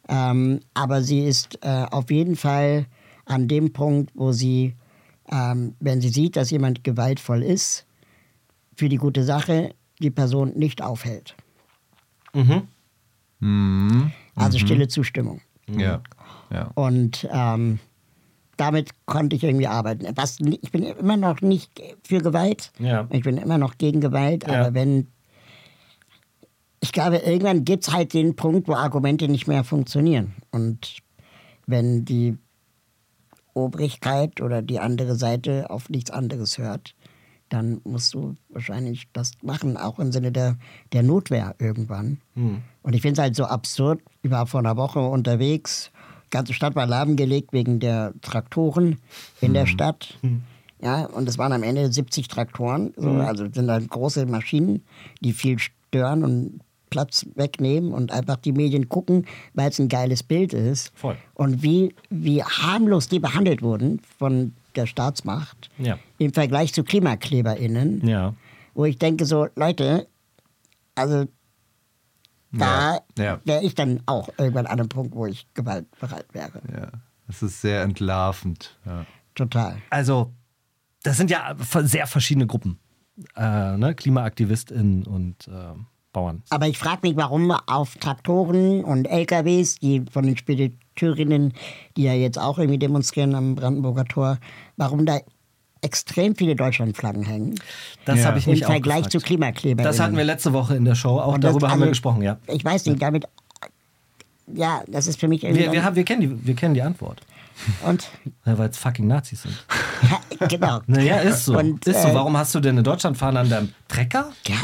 [0.08, 2.86] Ähm, aber sie ist äh, auf jeden Fall
[3.24, 4.74] an dem Punkt, wo sie,
[5.30, 7.86] ähm, wenn sie sieht, dass jemand gewaltvoll ist,
[8.76, 11.34] für die gute Sache die Person nicht aufhält.
[14.34, 15.40] Also stille Zustimmung.
[15.68, 16.02] Ja.
[16.50, 16.70] ja.
[16.74, 17.80] Und ähm,
[18.56, 20.06] damit konnte ich irgendwie arbeiten.
[20.16, 21.70] Was, ich bin immer noch nicht
[22.02, 22.72] für Gewalt.
[22.78, 23.06] Ja.
[23.10, 24.46] Ich bin immer noch gegen Gewalt.
[24.46, 24.60] Ja.
[24.60, 25.08] Aber wenn.
[26.80, 30.34] Ich glaube, irgendwann gibt es halt den Punkt, wo Argumente nicht mehr funktionieren.
[30.50, 30.98] Und
[31.66, 32.36] wenn die
[33.54, 36.94] Obrigkeit oder die andere Seite auf nichts anderes hört,
[37.48, 40.58] dann musst du wahrscheinlich das machen, auch im Sinne der,
[40.92, 42.20] der Notwehr irgendwann.
[42.82, 44.00] Und ich finde es halt so absurd.
[44.22, 45.90] Ich war vor einer Woche unterwegs,
[46.36, 48.98] ganze Stadt war lahmgelegt wegen der Traktoren
[49.40, 50.18] in der Stadt.
[50.82, 54.82] Ja, und es waren am Ende 70 Traktoren, so, also sind dann große Maschinen,
[55.22, 60.22] die viel stören und Platz wegnehmen und einfach die Medien gucken, weil es ein geiles
[60.22, 60.92] Bild ist.
[60.94, 61.16] Voll.
[61.34, 65.98] Und wie, wie harmlos die behandelt wurden von der Staatsmacht Ja.
[66.18, 68.34] im Vergleich zu KlimakleberInnen, Ja.
[68.74, 70.06] wo ich denke so, Leute,
[70.94, 71.24] also
[72.58, 76.60] da Ja, wäre ich dann auch irgendwann an einem Punkt, wo ich gewaltbereit wäre.
[76.72, 76.90] Ja,
[77.28, 78.78] es ist sehr entlarvend.
[78.84, 79.06] Ja.
[79.34, 79.76] Total.
[79.90, 80.32] Also,
[81.02, 82.78] das sind ja sehr verschiedene Gruppen.
[83.34, 83.94] Äh, ne?
[83.94, 85.74] KlimaaktivistInnen und äh,
[86.12, 86.42] Bauern.
[86.48, 91.52] Aber ich frage mich, warum auf Traktoren und LKWs, die von den Spediteurinnen,
[91.96, 94.38] die ja jetzt auch irgendwie demonstrieren am Brandenburger Tor,
[94.78, 95.18] warum da
[95.86, 97.54] extrem viele Deutschlandflaggen hängen.
[98.04, 98.26] Das Ja.
[98.26, 99.12] habe ich Im mich auch Vergleich gefragt.
[99.12, 99.82] zu Klimakleber.
[99.82, 101.18] Das hatten wir letzte Woche in der Show.
[101.20, 102.38] Auch Und das- darüber haben wir also, gesprochen, ja.
[102.48, 103.26] Ich weiß nicht, damit.
[104.52, 105.72] Ja, das ist für mich Wir, irgendwie.
[105.72, 107.20] wir, haben, wir, kennen die, wir kennen die Antwort.
[107.84, 108.08] und.
[108.44, 109.54] Ja, Weil es fucking Nazis sind.
[110.40, 110.80] Ja, genau.
[110.86, 111.58] Naja, ist so.
[111.58, 112.08] Und, ist so.
[112.08, 114.30] äh, Warum hast du denn eine Deutschlandfahne an deinem Trecker?
[114.46, 114.56] Ja,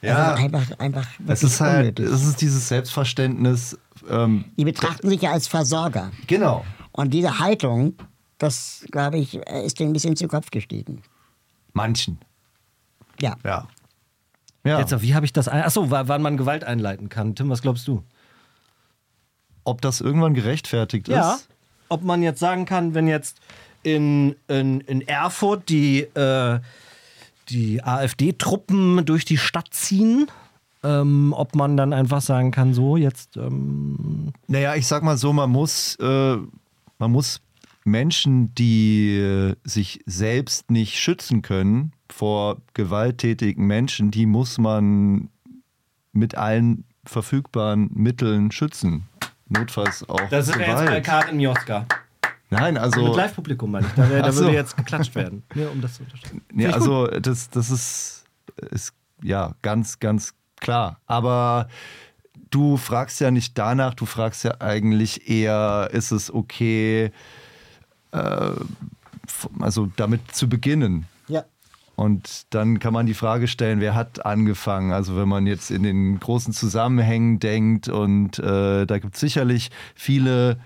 [0.00, 1.06] Ja, also einfach, einfach.
[1.26, 2.06] es ist halt, unnötig.
[2.06, 3.78] es ist dieses Selbstverständnis.
[4.10, 6.10] Ähm, Die betrachten sich ja als Versorger.
[6.26, 6.64] genau.
[6.92, 7.94] Und diese Haltung,
[8.38, 11.02] das, glaube ich, ist denen ein bisschen zu Kopf gestiegen.
[11.72, 12.18] Manchen.
[13.20, 13.36] Ja.
[13.44, 13.68] Ja.
[14.64, 14.78] Ja.
[14.80, 15.62] Jetzt, wie habe ich das ein...
[15.62, 17.34] Achso, wa- wann man Gewalt einleiten kann.
[17.34, 18.02] Tim, was glaubst du?
[19.64, 21.48] Ob das irgendwann gerechtfertigt ist?
[21.88, 23.40] Ob man jetzt sagen kann, wenn jetzt
[23.82, 26.60] in, in, in Erfurt die, äh,
[27.50, 30.28] die AfD-Truppen durch die Stadt ziehen,
[30.82, 33.36] ähm, ob man dann einfach sagen kann, so jetzt...
[33.36, 36.36] Ähm, Naja, ich sag mal so, man muss, äh,
[36.98, 37.40] man muss
[37.84, 45.28] Menschen, die äh, sich selbst nicht schützen können vor gewalttätigen Menschen, die muss man
[46.12, 49.08] mit allen verfügbaren Mitteln schützen.
[49.48, 51.04] Notfalls auch das ist ja jetzt bei Gewalt.
[51.04, 51.86] Karin Mioska.
[52.50, 53.92] Nein, also Mit Live-Publikum meine ich.
[53.94, 54.44] Da, wär, da so.
[54.44, 55.42] würde jetzt geklatscht werden.
[55.54, 56.42] Nur um das zu unterstreichen.
[56.52, 58.24] Nee, also das, das ist,
[58.70, 61.00] ist ja ganz, ganz klar.
[61.06, 61.68] Aber
[62.50, 67.10] du fragst ja nicht danach, du fragst ja eigentlich eher, ist es okay,
[68.14, 68.50] äh,
[69.60, 71.06] also damit zu beginnen.
[71.28, 71.44] Ja.
[71.96, 74.92] Und dann kann man die Frage stellen, wer hat angefangen?
[74.92, 79.70] Also wenn man jetzt in den großen Zusammenhängen denkt und äh, da gibt es sicherlich
[79.94, 80.58] viele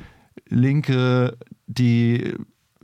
[0.48, 2.34] Linke, die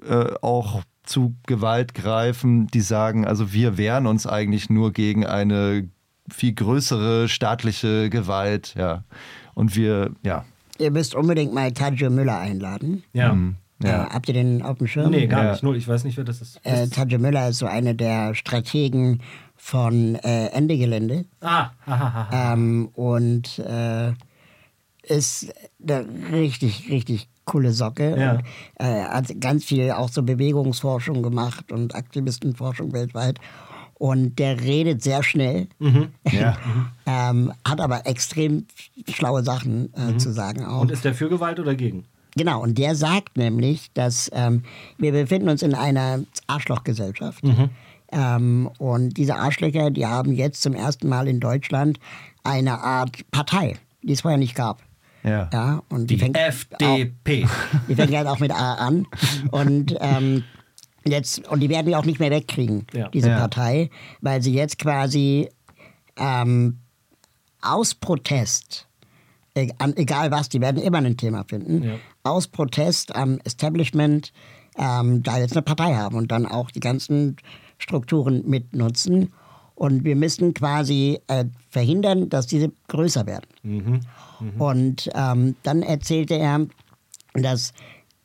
[0.07, 5.89] äh, auch zu Gewalt greifen, die sagen, also wir wehren uns eigentlich nur gegen eine
[6.31, 9.05] viel größere staatliche Gewalt, ja.
[9.55, 10.45] Und wir, ja.
[10.79, 13.05] Ihr müsst unbedingt mal Tadjo Müller einladen.
[13.13, 13.37] Ja.
[13.83, 14.09] Ja.
[14.11, 15.11] habt ihr den auf dem Schirm?
[15.11, 15.51] Nee, gar Ja.
[15.53, 15.63] nicht.
[15.63, 15.77] Null.
[15.77, 16.61] Ich weiß nicht, wer das ist.
[16.65, 19.21] Äh, Tadjo Müller ist so einer der Strategen
[19.57, 21.25] von äh, Ende Gelände.
[21.41, 22.53] ah, aha.
[22.55, 24.13] Ähm, und äh,
[25.03, 28.19] ist eine richtig, richtig coole Socke.
[28.19, 28.33] Ja.
[28.33, 28.43] Und,
[28.77, 33.39] äh, hat ganz viel auch so Bewegungsforschung gemacht und Aktivistenforschung weltweit.
[33.97, 35.69] Und der redet sehr schnell,
[36.33, 36.57] ja.
[37.07, 38.67] ähm, hat aber extrem
[39.09, 40.81] schlaue Sachen äh, zu sagen auch.
[40.81, 42.05] Und ist der für Gewalt oder gegen?
[42.37, 44.63] Genau, und der sagt nämlich, dass ähm,
[44.99, 47.43] wir befinden uns in einer Arschlochgesellschaft.
[48.13, 51.99] Ähm, und diese Arschlöcher, die haben jetzt zum ersten Mal in Deutschland
[52.43, 54.83] eine Art Partei, die es vorher nicht gab.
[55.23, 55.49] Ja.
[55.53, 57.45] Ja, und Die fängt FDP.
[57.45, 57.49] Auch,
[57.89, 59.07] die fängt halt auch mit A an.
[59.51, 60.45] Und ähm,
[61.07, 63.09] jetzt, und die werden wir auch nicht mehr wegkriegen, Ja.
[63.09, 63.39] diese Ja.
[63.39, 65.49] Partei, weil sie jetzt quasi
[66.17, 66.79] ähm,
[67.63, 68.87] aus Protest,
[69.79, 71.95] an, egal was, die werden immer ein Thema finden, Ja.
[72.25, 74.33] Aus Protest am Establishment
[74.77, 77.37] ähm, da jetzt eine Partei haben und dann auch die ganzen
[77.79, 79.33] Strukturen mitnutzen.
[79.77, 83.47] Und wir müssen quasi äh, verhindern, dass diese größer werden.
[84.59, 86.67] Und ähm, dann erzählte er,
[87.35, 87.73] dass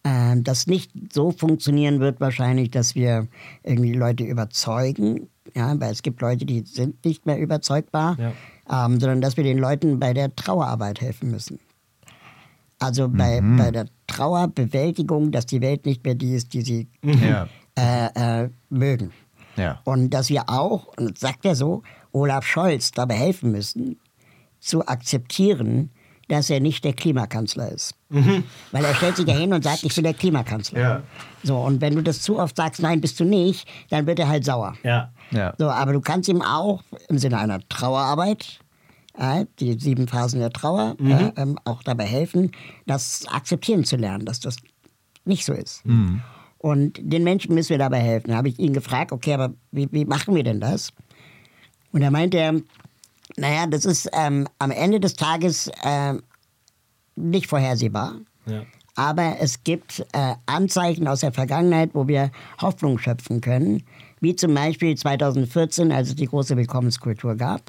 [0.04, 3.28] äh, das nicht so funktionieren wird wahrscheinlich, dass wir
[3.64, 8.16] irgendwie Leute überzeugen, ja, weil es gibt Leute, die sind nicht mehr überzeugbar,
[8.72, 11.60] ähm, sondern dass wir den Leuten bei der Trauerarbeit helfen müssen.
[12.80, 17.48] Also bei, bei der Trauerbewältigung, dass die Welt nicht mehr die ist, die sie Ja.
[17.78, 19.12] äh, äh, mögen.
[19.58, 19.82] Ja.
[19.84, 24.00] Und dass wir auch, und das sagt er so, Olaf Scholz dabei helfen müssen,
[24.60, 25.92] zu akzeptieren,
[26.30, 27.96] dass er nicht der Klimakanzler ist.
[28.10, 28.44] Mhm.
[28.72, 30.80] Weil er stellt sich ja hin und sagt, ich bin der Klimakanzler.
[30.80, 31.04] Ja.
[31.44, 34.28] So, und wenn du das zu oft sagst, nein, bist du nicht, dann wird er
[34.30, 34.76] halt sauer.
[34.84, 35.12] Ja.
[35.32, 35.54] Ja.
[35.58, 38.60] So, aber du kannst ihm auch im Sinne einer Trauerarbeit,
[39.60, 42.52] die sieben Phasen der Trauer, äh, ähm, auch dabei helfen,
[42.86, 44.58] das akzeptieren zu lernen, dass das
[45.26, 45.84] nicht so ist.
[46.58, 48.30] Und den Menschen müssen wir dabei helfen.
[48.30, 50.92] Da habe ich ihn gefragt, okay, aber wie, wie machen wir denn das?
[51.92, 52.64] Und er meinte,
[53.38, 56.22] naja, das ist ähm, am Ende des Tages ähm,
[57.16, 58.16] nicht vorhersehbar.
[58.46, 58.64] Ja.
[58.96, 63.84] Aber es gibt äh, Anzeichen aus der Vergangenheit, wo wir Hoffnung schöpfen können.
[64.20, 67.62] Wie zum Beispiel 2014, als es die große Willkommenskultur gab,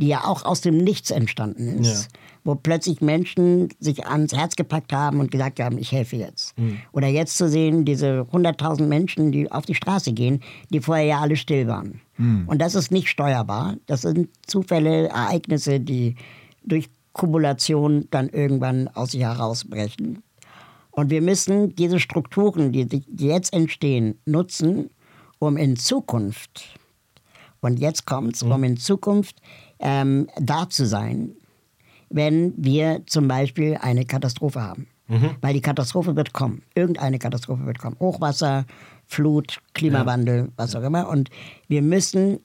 [0.00, 2.04] die ja auch aus dem Nichts entstanden ist.
[2.04, 2.20] Ja.
[2.42, 6.54] Wo plötzlich Menschen sich ans Herz gepackt haben und gesagt haben, ich helfe jetzt.
[6.92, 11.20] Oder jetzt zu sehen, diese 100.000 Menschen, die auf die Straße gehen, die vorher ja
[11.20, 12.00] alle still waren.
[12.46, 13.76] Und das ist nicht steuerbar.
[13.86, 16.14] Das sind Zufälle, Ereignisse, die
[16.64, 20.22] durch Kumulation dann irgendwann aus sich herausbrechen.
[20.92, 24.88] Und wir müssen diese Strukturen, die, die jetzt entstehen, nutzen,
[25.38, 26.78] um in Zukunft,
[27.60, 29.36] und jetzt kommt's, um in Zukunft
[29.80, 31.32] ähm, da zu sein,
[32.08, 34.86] wenn wir zum Beispiel eine Katastrophe haben.
[35.40, 36.62] Weil die Katastrophe wird kommen.
[36.76, 37.96] Irgendeine Katastrophe wird kommen.
[37.98, 38.64] Hochwasser,
[39.06, 41.08] Flut, Klimawandel, was auch immer.
[41.08, 41.30] Und
[41.66, 42.38] wir müssen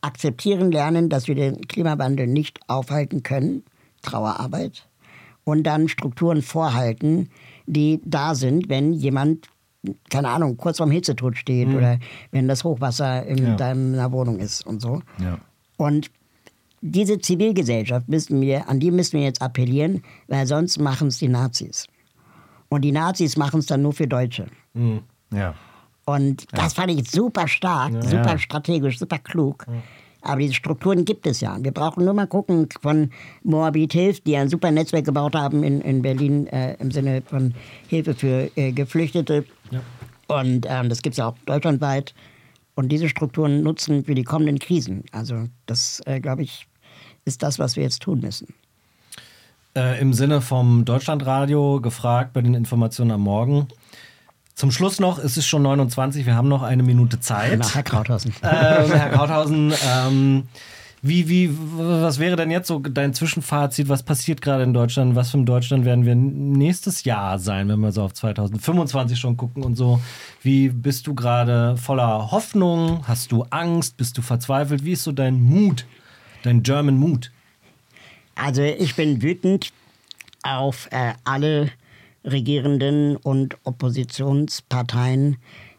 [0.00, 3.62] akzeptieren lernen, dass wir den Klimawandel nicht aufhalten können.
[4.02, 4.88] Trauerarbeit.
[5.44, 7.28] Und dann Strukturen vorhalten,
[7.66, 9.46] die da sind, wenn jemand,
[10.10, 12.00] keine Ahnung, kurz vorm Hitzetod steht oder
[12.32, 13.54] wenn das Hochwasser in Ja.
[13.54, 15.00] deiner Wohnung ist und so.
[15.18, 15.38] Ja.
[15.76, 16.10] Und
[16.80, 21.28] diese Zivilgesellschaft müssen wir, an die müssen wir jetzt appellieren, weil sonst machen es die
[21.28, 21.86] Nazis.
[22.68, 24.46] Und die Nazis machen es dann nur für Deutsche.
[25.32, 25.54] Ja.
[26.06, 29.66] Und das fand ich super stark, super strategisch, super klug.
[30.22, 31.56] Aber diese Strukturen gibt es ja.
[31.60, 33.10] Wir brauchen nur mal gucken von
[33.42, 37.54] Moabit Hilft, die ein super Netzwerk gebaut haben in, in Berlin äh, im Sinne von
[37.88, 39.44] Hilfe für äh, Geflüchtete.
[40.28, 42.14] Und ähm, das gibt es ja auch deutschlandweit.
[42.74, 45.04] Und diese Strukturen nutzen für die kommenden Krisen.
[45.12, 46.66] Also das, äh, glaube ich,
[47.24, 48.54] ist das, was wir jetzt tun müssen.
[49.76, 53.68] Äh, Im Sinne vom Deutschlandradio gefragt bei den Informationen am Morgen.
[54.54, 57.52] Zum Schluss noch, es ist schon 29, wir haben noch eine Minute Zeit.
[57.52, 58.34] Genau, Herr Krauthausen.
[58.42, 60.48] ähm, Herr Krauthausen, ähm,
[61.02, 63.88] wie, wie, was wäre denn jetzt so dein Zwischenfazit?
[63.88, 65.14] Was passiert gerade in Deutschland?
[65.14, 69.38] Was für ein Deutschland werden wir nächstes Jahr sein, wenn wir so auf 2025 schon
[69.38, 69.98] gucken und so?
[70.42, 73.02] Wie bist du gerade voller Hoffnung?
[73.08, 73.96] Hast du Angst?
[73.96, 74.84] Bist du verzweifelt?
[74.84, 75.86] Wie ist so dein Mut,
[76.42, 77.30] dein German Mut?
[78.34, 79.72] Also ich bin wütend
[80.42, 81.70] auf äh, alle
[82.24, 85.36] Regierenden und Oppositionsparteien,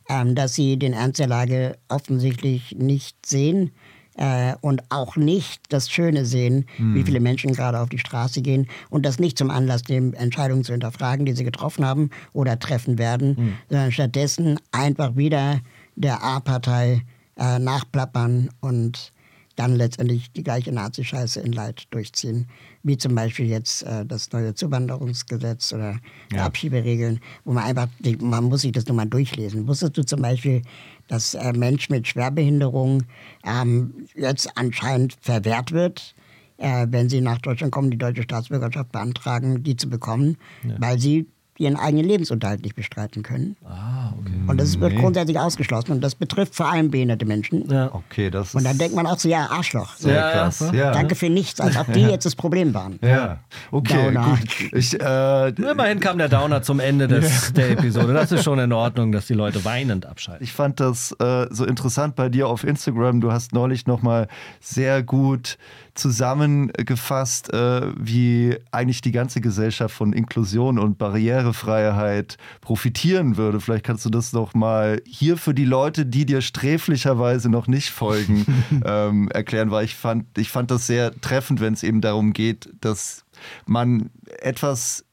[0.10, 3.72] ähm, dass sie den Ernst der Lage offensichtlich nicht sehen
[4.16, 8.68] äh, und auch nicht das Schöne sehen, wie viele Menschen gerade auf die Straße gehen
[8.90, 12.98] und das nicht zum Anlass nehmen, Entscheidungen zu hinterfragen, die sie getroffen haben oder treffen
[12.98, 15.62] werden, sondern stattdessen einfach wieder
[15.96, 17.04] der A-Partei
[17.38, 19.14] äh, nachplappern und
[19.56, 22.48] dann letztendlich die gleiche Nazi-Scheiße in Leid durchziehen,
[22.84, 26.00] wie zum Beispiel jetzt äh, das neue Zuwanderungsgesetz oder
[26.36, 27.88] Abschieberegeln, wo man einfach,
[28.20, 29.68] man muss sich das nur mal durchlesen.
[29.68, 30.62] Wusstest du zum Beispiel,
[31.08, 33.04] dass äh, Menschen mit Schwerbehinderung
[33.46, 36.16] ähm, jetzt anscheinend verwehrt wird,
[36.58, 40.38] äh, wenn sie nach Deutschland kommen, die deutsche Staatsbürgerschaft beantragen, die zu bekommen,
[40.80, 41.28] weil sie
[41.62, 43.56] ihren eigenen Lebensunterhalt nicht bestreiten können.
[43.64, 44.32] Ah, okay.
[44.48, 45.00] Und das wird Nee.
[45.00, 47.70] grundsätzlich ausgeschlossen und das betrifft vor allem behinderte Menschen.
[47.70, 47.90] Ja.
[47.94, 49.96] Okay, das ist Und dann denkt man auch so, ja, Arschloch.
[49.96, 50.60] Sehr Ja, krass.
[50.60, 50.74] ja.
[50.74, 50.92] Ja.
[50.92, 52.98] Danke für nichts, als ob die jetzt das Problem waren.
[53.04, 53.40] Ja,
[53.72, 54.26] okay, Downer.
[54.40, 54.74] gut.
[54.74, 58.14] Ich, äh, Immerhin kam der Downer zum Ende des, der Episode.
[58.14, 60.44] Das ist schon in Ordnung, dass die Leute weinend abschalten.
[60.44, 63.22] Ich fand das äh, so interessant bei dir auf Instagram.
[63.22, 64.28] Du hast neulich nochmal
[64.60, 65.58] sehr gut
[65.94, 73.60] zusammengefasst, äh, wie eigentlich die ganze Gesellschaft von Inklusion und Barrierefreiheit profitieren würde.
[73.60, 77.90] Vielleicht kannst du das noch mal hier für die Leute, die dir sträflicherweise noch nicht
[77.90, 78.46] folgen,
[78.86, 82.70] ähm, erklären, weil ich fand, ich fand das sehr treffend, wenn es eben darum geht,
[82.80, 83.26] dass
[83.66, 85.06] man etwas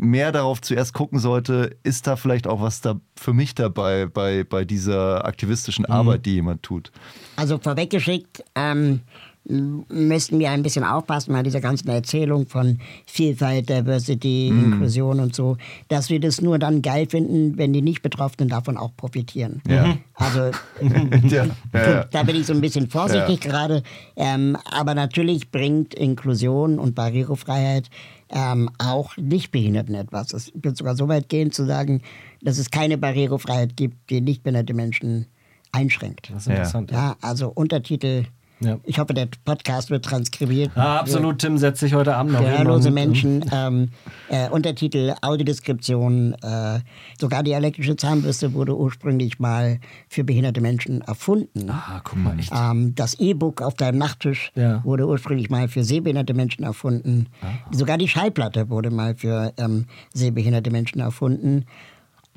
[0.00, 4.44] mehr darauf zuerst gucken sollte, ist da vielleicht auch was da für mich dabei bei,
[4.44, 6.90] bei dieser aktivistischen Arbeit, die jemand tut.
[7.36, 9.00] Also vorweggeschickt, ähm,
[9.48, 15.34] m- müssten wir ein bisschen aufpassen bei dieser ganzen Erzählung von Vielfalt, Diversity, Inklusion und
[15.34, 15.56] so,
[15.88, 19.62] dass wir das nur dann geil finden, wenn die Nicht-Betroffenen davon auch profitieren.
[19.68, 19.96] Ja.
[20.14, 20.40] Also
[21.28, 22.04] ja, ja, ja.
[22.04, 23.82] da bin ich so ein bisschen vorsichtig gerade.
[24.16, 27.88] Ähm, aber natürlich bringt Inklusion und Barrierefreiheit
[28.32, 30.32] ähm, auch Nichtbehinderten etwas.
[30.32, 32.02] Ich würde sogar so weit gehen zu sagen,
[32.42, 35.26] dass es keine Barrierefreiheit gibt, die nichtbehinderte Menschen
[35.72, 36.30] einschränkt.
[36.32, 36.90] Das ist interessant.
[36.90, 38.24] Ja, also Untertitel
[38.62, 38.78] Ja.
[38.84, 40.70] Ich hoffe, der Podcast wird transkribiert.
[40.74, 43.88] Ah, absolut, Tim setzt sich heute Abend noch Gehörlose und- Menschen, ähm,
[44.28, 46.80] äh, Untertitel, Audiodeskription, äh,
[47.18, 51.70] sogar die elektrische Zahnbürste wurde ursprünglich mal für behinderte Menschen erfunden.
[51.70, 52.52] Ah, guck mal, echt.
[52.54, 54.84] Ähm, das E-Book auf deinem Nachttisch Ja.
[54.84, 57.28] wurde ursprünglich mal für sehbehinderte Menschen erfunden.
[57.70, 61.64] Sogar die Schallplatte wurde mal für ähm, sehbehinderte Menschen erfunden.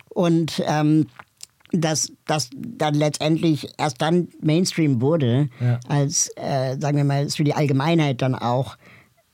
[0.10, 1.08] Und ähm,
[1.76, 5.80] dass das dann letztendlich erst dann Mainstream wurde, Ja.
[5.88, 8.78] als, äh, sagen wir mal, es für die Allgemeinheit dann auch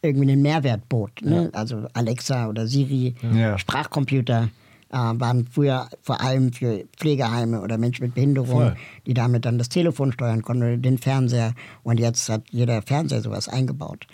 [0.02, 1.22] irgendwie einen Mehrwert bot.
[1.22, 1.50] Ne?
[1.54, 3.58] Also Alexa oder Siri, Ja.
[3.58, 4.50] Sprachcomputer
[4.92, 8.76] äh, waren früher vor allem für Pflegeheime oder Menschen mit Behinderung, Voll.
[9.06, 11.54] die damit dann das Telefon steuern konnten oder den Fernseher.
[11.84, 14.08] Und jetzt hat jeder Fernseher sowas eingebaut.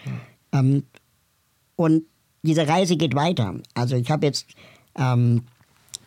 [0.52, 0.84] Ähm,
[1.76, 2.04] und
[2.42, 3.54] diese Reise geht weiter.
[3.76, 4.48] Also ich habe jetzt,
[4.98, 5.44] ähm,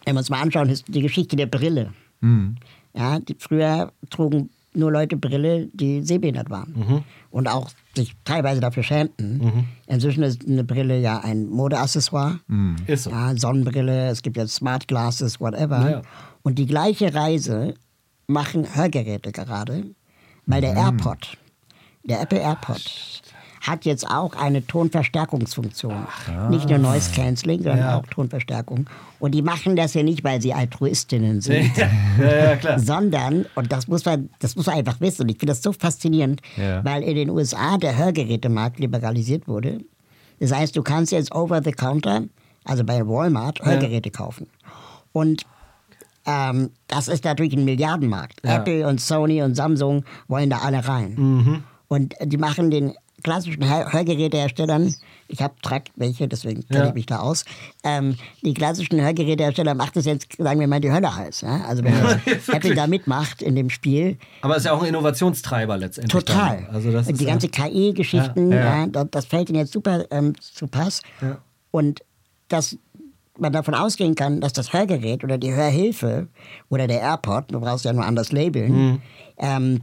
[0.05, 1.93] wenn wir uns mal anschauen, ist die Geschichte der Brille.
[2.95, 7.05] Ja, die, früher trugen nur Leute Brille, die sehbehindert waren.
[7.31, 9.67] Und auch sich teilweise dafür schämten.
[9.87, 12.39] Inzwischen ist eine Brille ja ein Modeaccessoire.
[12.87, 13.11] Ist so.
[13.11, 15.91] Ja, Sonnenbrille, es gibt jetzt Smart Glasses, whatever.
[15.91, 16.03] Ja.
[16.43, 17.75] Und die gleiche Reise
[18.27, 19.85] machen Hörgeräte gerade,
[20.47, 21.39] weil der AirPod,
[22.05, 23.23] der Apple AirPod,
[23.61, 26.07] hat jetzt auch eine Tonverstärkungsfunktion.
[26.51, 27.99] Nicht nur Noise Cancelling, sondern Ja.
[27.99, 28.89] auch Tonverstärkung.
[29.19, 31.77] Und die machen das ja nicht, weil sie Altruistinnen sind.
[31.77, 32.79] ja, ja.
[32.79, 35.73] Sondern, und das muss man, das muss man einfach wissen, und ich finde das so
[35.73, 39.79] faszinierend, weil in den USA der Hörgerätemarkt liberalisiert wurde.
[40.41, 42.23] Das heißt, du kannst jetzt over the counter,
[42.65, 44.47] also bei Walmart, Hörgeräte kaufen.
[45.13, 45.45] Und
[46.27, 48.41] ähm, das ist natürlich ein Milliardenmarkt.
[48.45, 51.65] Apple und Sony und Samsung wollen da alle rein.
[51.89, 52.93] Und die machen den
[53.23, 54.95] klassischen Hör Hörgeräteherstellern,
[55.29, 56.89] ich habe Track welche, deswegen kenne Ja.
[56.89, 57.45] ich mich da aus,
[57.85, 61.43] ähm, die klassischen Hörgerätehersteller macht es jetzt, sagen wir mal, die Hölle heiß.
[61.43, 61.63] Ja?
[61.67, 61.93] Also wenn
[62.27, 66.13] jetzt Apple da mitmacht in dem Spiel, Aber es ist ja auch ein Innovationstreiber letztendlich.
[66.25, 66.65] Total.
[66.67, 66.75] Dann.
[66.75, 69.05] Also das die ja- ganze KI-Geschichten, Ja, ja, ja.
[69.05, 71.03] das, fällt ihnen jetzt super ähm, zu Pass.
[71.21, 71.39] Ja.
[71.71, 72.01] Und
[72.49, 72.79] dass
[73.39, 76.29] man davon ausgehen kann, dass das Hörgerät oder die Hörhilfe
[76.71, 79.03] oder der AirPod, du brauchst ja nur anders labeln, Mhm.
[79.37, 79.81] ähm,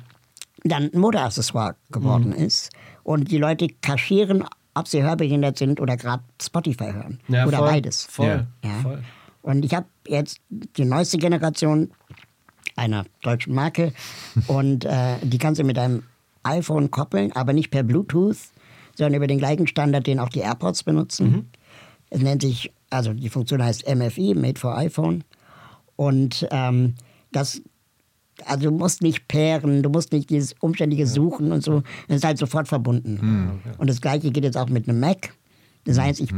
[0.70, 2.46] dann ein Modeaccessoire geworden Mhm.
[2.46, 2.70] ist.
[3.04, 4.44] Und die Leute kaschieren,
[4.74, 7.20] ob sie hörbehindert sind oder gerade Spotify hören.
[7.28, 8.04] Ja, oder voll, beides.
[8.04, 8.72] Voll, Ja.
[8.82, 9.04] voll.
[9.42, 11.92] Und ich habe jetzt die neueste Generation
[12.76, 13.94] einer deutschen Marke
[14.48, 16.04] und äh, die kannst du mit einem
[16.44, 18.38] iPhone koppeln, aber nicht per Bluetooth,
[18.96, 21.50] sondern über den gleichen Standard, den auch die AirPods benutzen.
[22.10, 25.24] Es nennt sich, also die Funktion heißt MFI, Made for iPhone.
[25.96, 26.96] Und ähm,
[27.32, 27.62] das,
[28.46, 31.84] also du musst nicht pairen, du musst nicht dieses umständliche Suchen und so.
[32.08, 33.62] Es ist halt sofort verbunden.
[33.78, 35.34] Und das gleiche geht jetzt auch mit einem Mac.
[35.88, 36.32] Das heißt, ich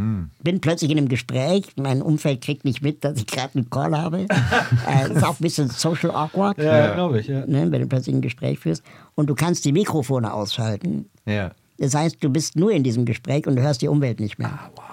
[0.44, 3.98] bin plötzlich in einem Gespräch, mein Umfeld kriegt nicht mit, dass ich gerade einen Call
[3.98, 4.26] habe.
[4.88, 7.46] äh, ist auch ein bisschen social awkward, Ja, glaube ich, ja.
[7.46, 8.84] ne, wenn du plötzlich ein Gespräch führst.
[9.16, 11.06] Und du kannst die Mikrofone ausschalten.
[11.26, 11.52] Ja.
[11.78, 14.60] Das heißt, du bist nur in diesem Gespräch und du hörst die Umwelt nicht mehr.
[14.76, 14.84] Wow,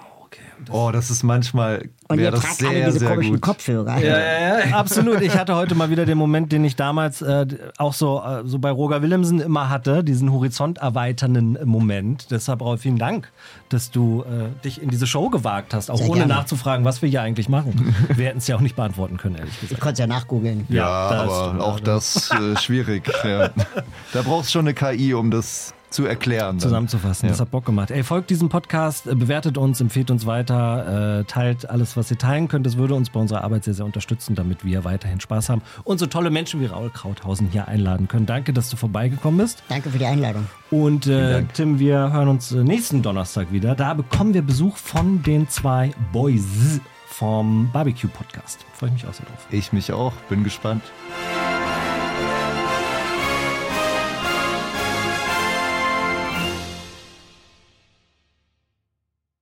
[0.71, 0.79] okay.
[0.79, 3.41] Oh, das ist manchmal und ihr das tragt alle sehr, diese sehr komischen gut.
[3.43, 3.99] Kopfhörer.
[3.99, 5.21] Ja, ja, ja, absolut.
[5.23, 7.47] Ich hatte heute mal wieder den Moment, den ich damals äh,
[7.79, 12.31] auch so, äh, so bei Roger Willemsen immer hatte, diesen horizont erweiternden Moment.
[12.31, 13.31] Deshalb auch vielen Dank,
[13.69, 16.35] dass du äh, dich in diese Show gewagt hast, auch Sehr ohne gerne.
[16.35, 17.95] nachzufragen, was wir hier eigentlich machen.
[18.15, 19.81] wir hätten es ja auch nicht beantworten können, ehrlich Ich gesagt.
[19.81, 20.67] konnte es ja nachgoogeln.
[20.69, 23.11] Ja, das aber auch das äh, schwierig.
[23.25, 23.51] Ja.
[24.13, 26.57] Da brauchst schon eine KI, um das zu erklären.
[26.57, 26.61] dann.
[26.61, 27.27] zusammenzufassen.
[27.27, 27.33] Ja.
[27.33, 27.91] Das hat Bock gemacht.
[27.91, 32.19] Ey, folgt diesem Podcast, äh, bewertet uns, empfiehlt uns weiter, äh, teilt alles, was ihr
[32.19, 32.67] teilen könnt.
[32.67, 35.99] Das würde uns bei unserer Arbeit sehr, sehr unterstützen, damit wir weiterhin Spaß haben und
[35.99, 38.27] so tolle Menschen wie Raul Krauthausen hier einladen können.
[38.27, 39.63] Danke, dass du vorbeigekommen bist.
[39.69, 40.47] Danke für die Einladung.
[40.71, 41.45] Und äh.
[41.55, 43.75] Tim, wir hören uns äh, nächsten Donnerstag wieder.
[43.75, 48.67] Da bekommen wir Besuch von den zwei Boys vom Barbecue Podcast.
[48.73, 49.47] Freue ich mich auch sehr drauf.
[49.51, 50.83] Ich mich auch, bin gespannt.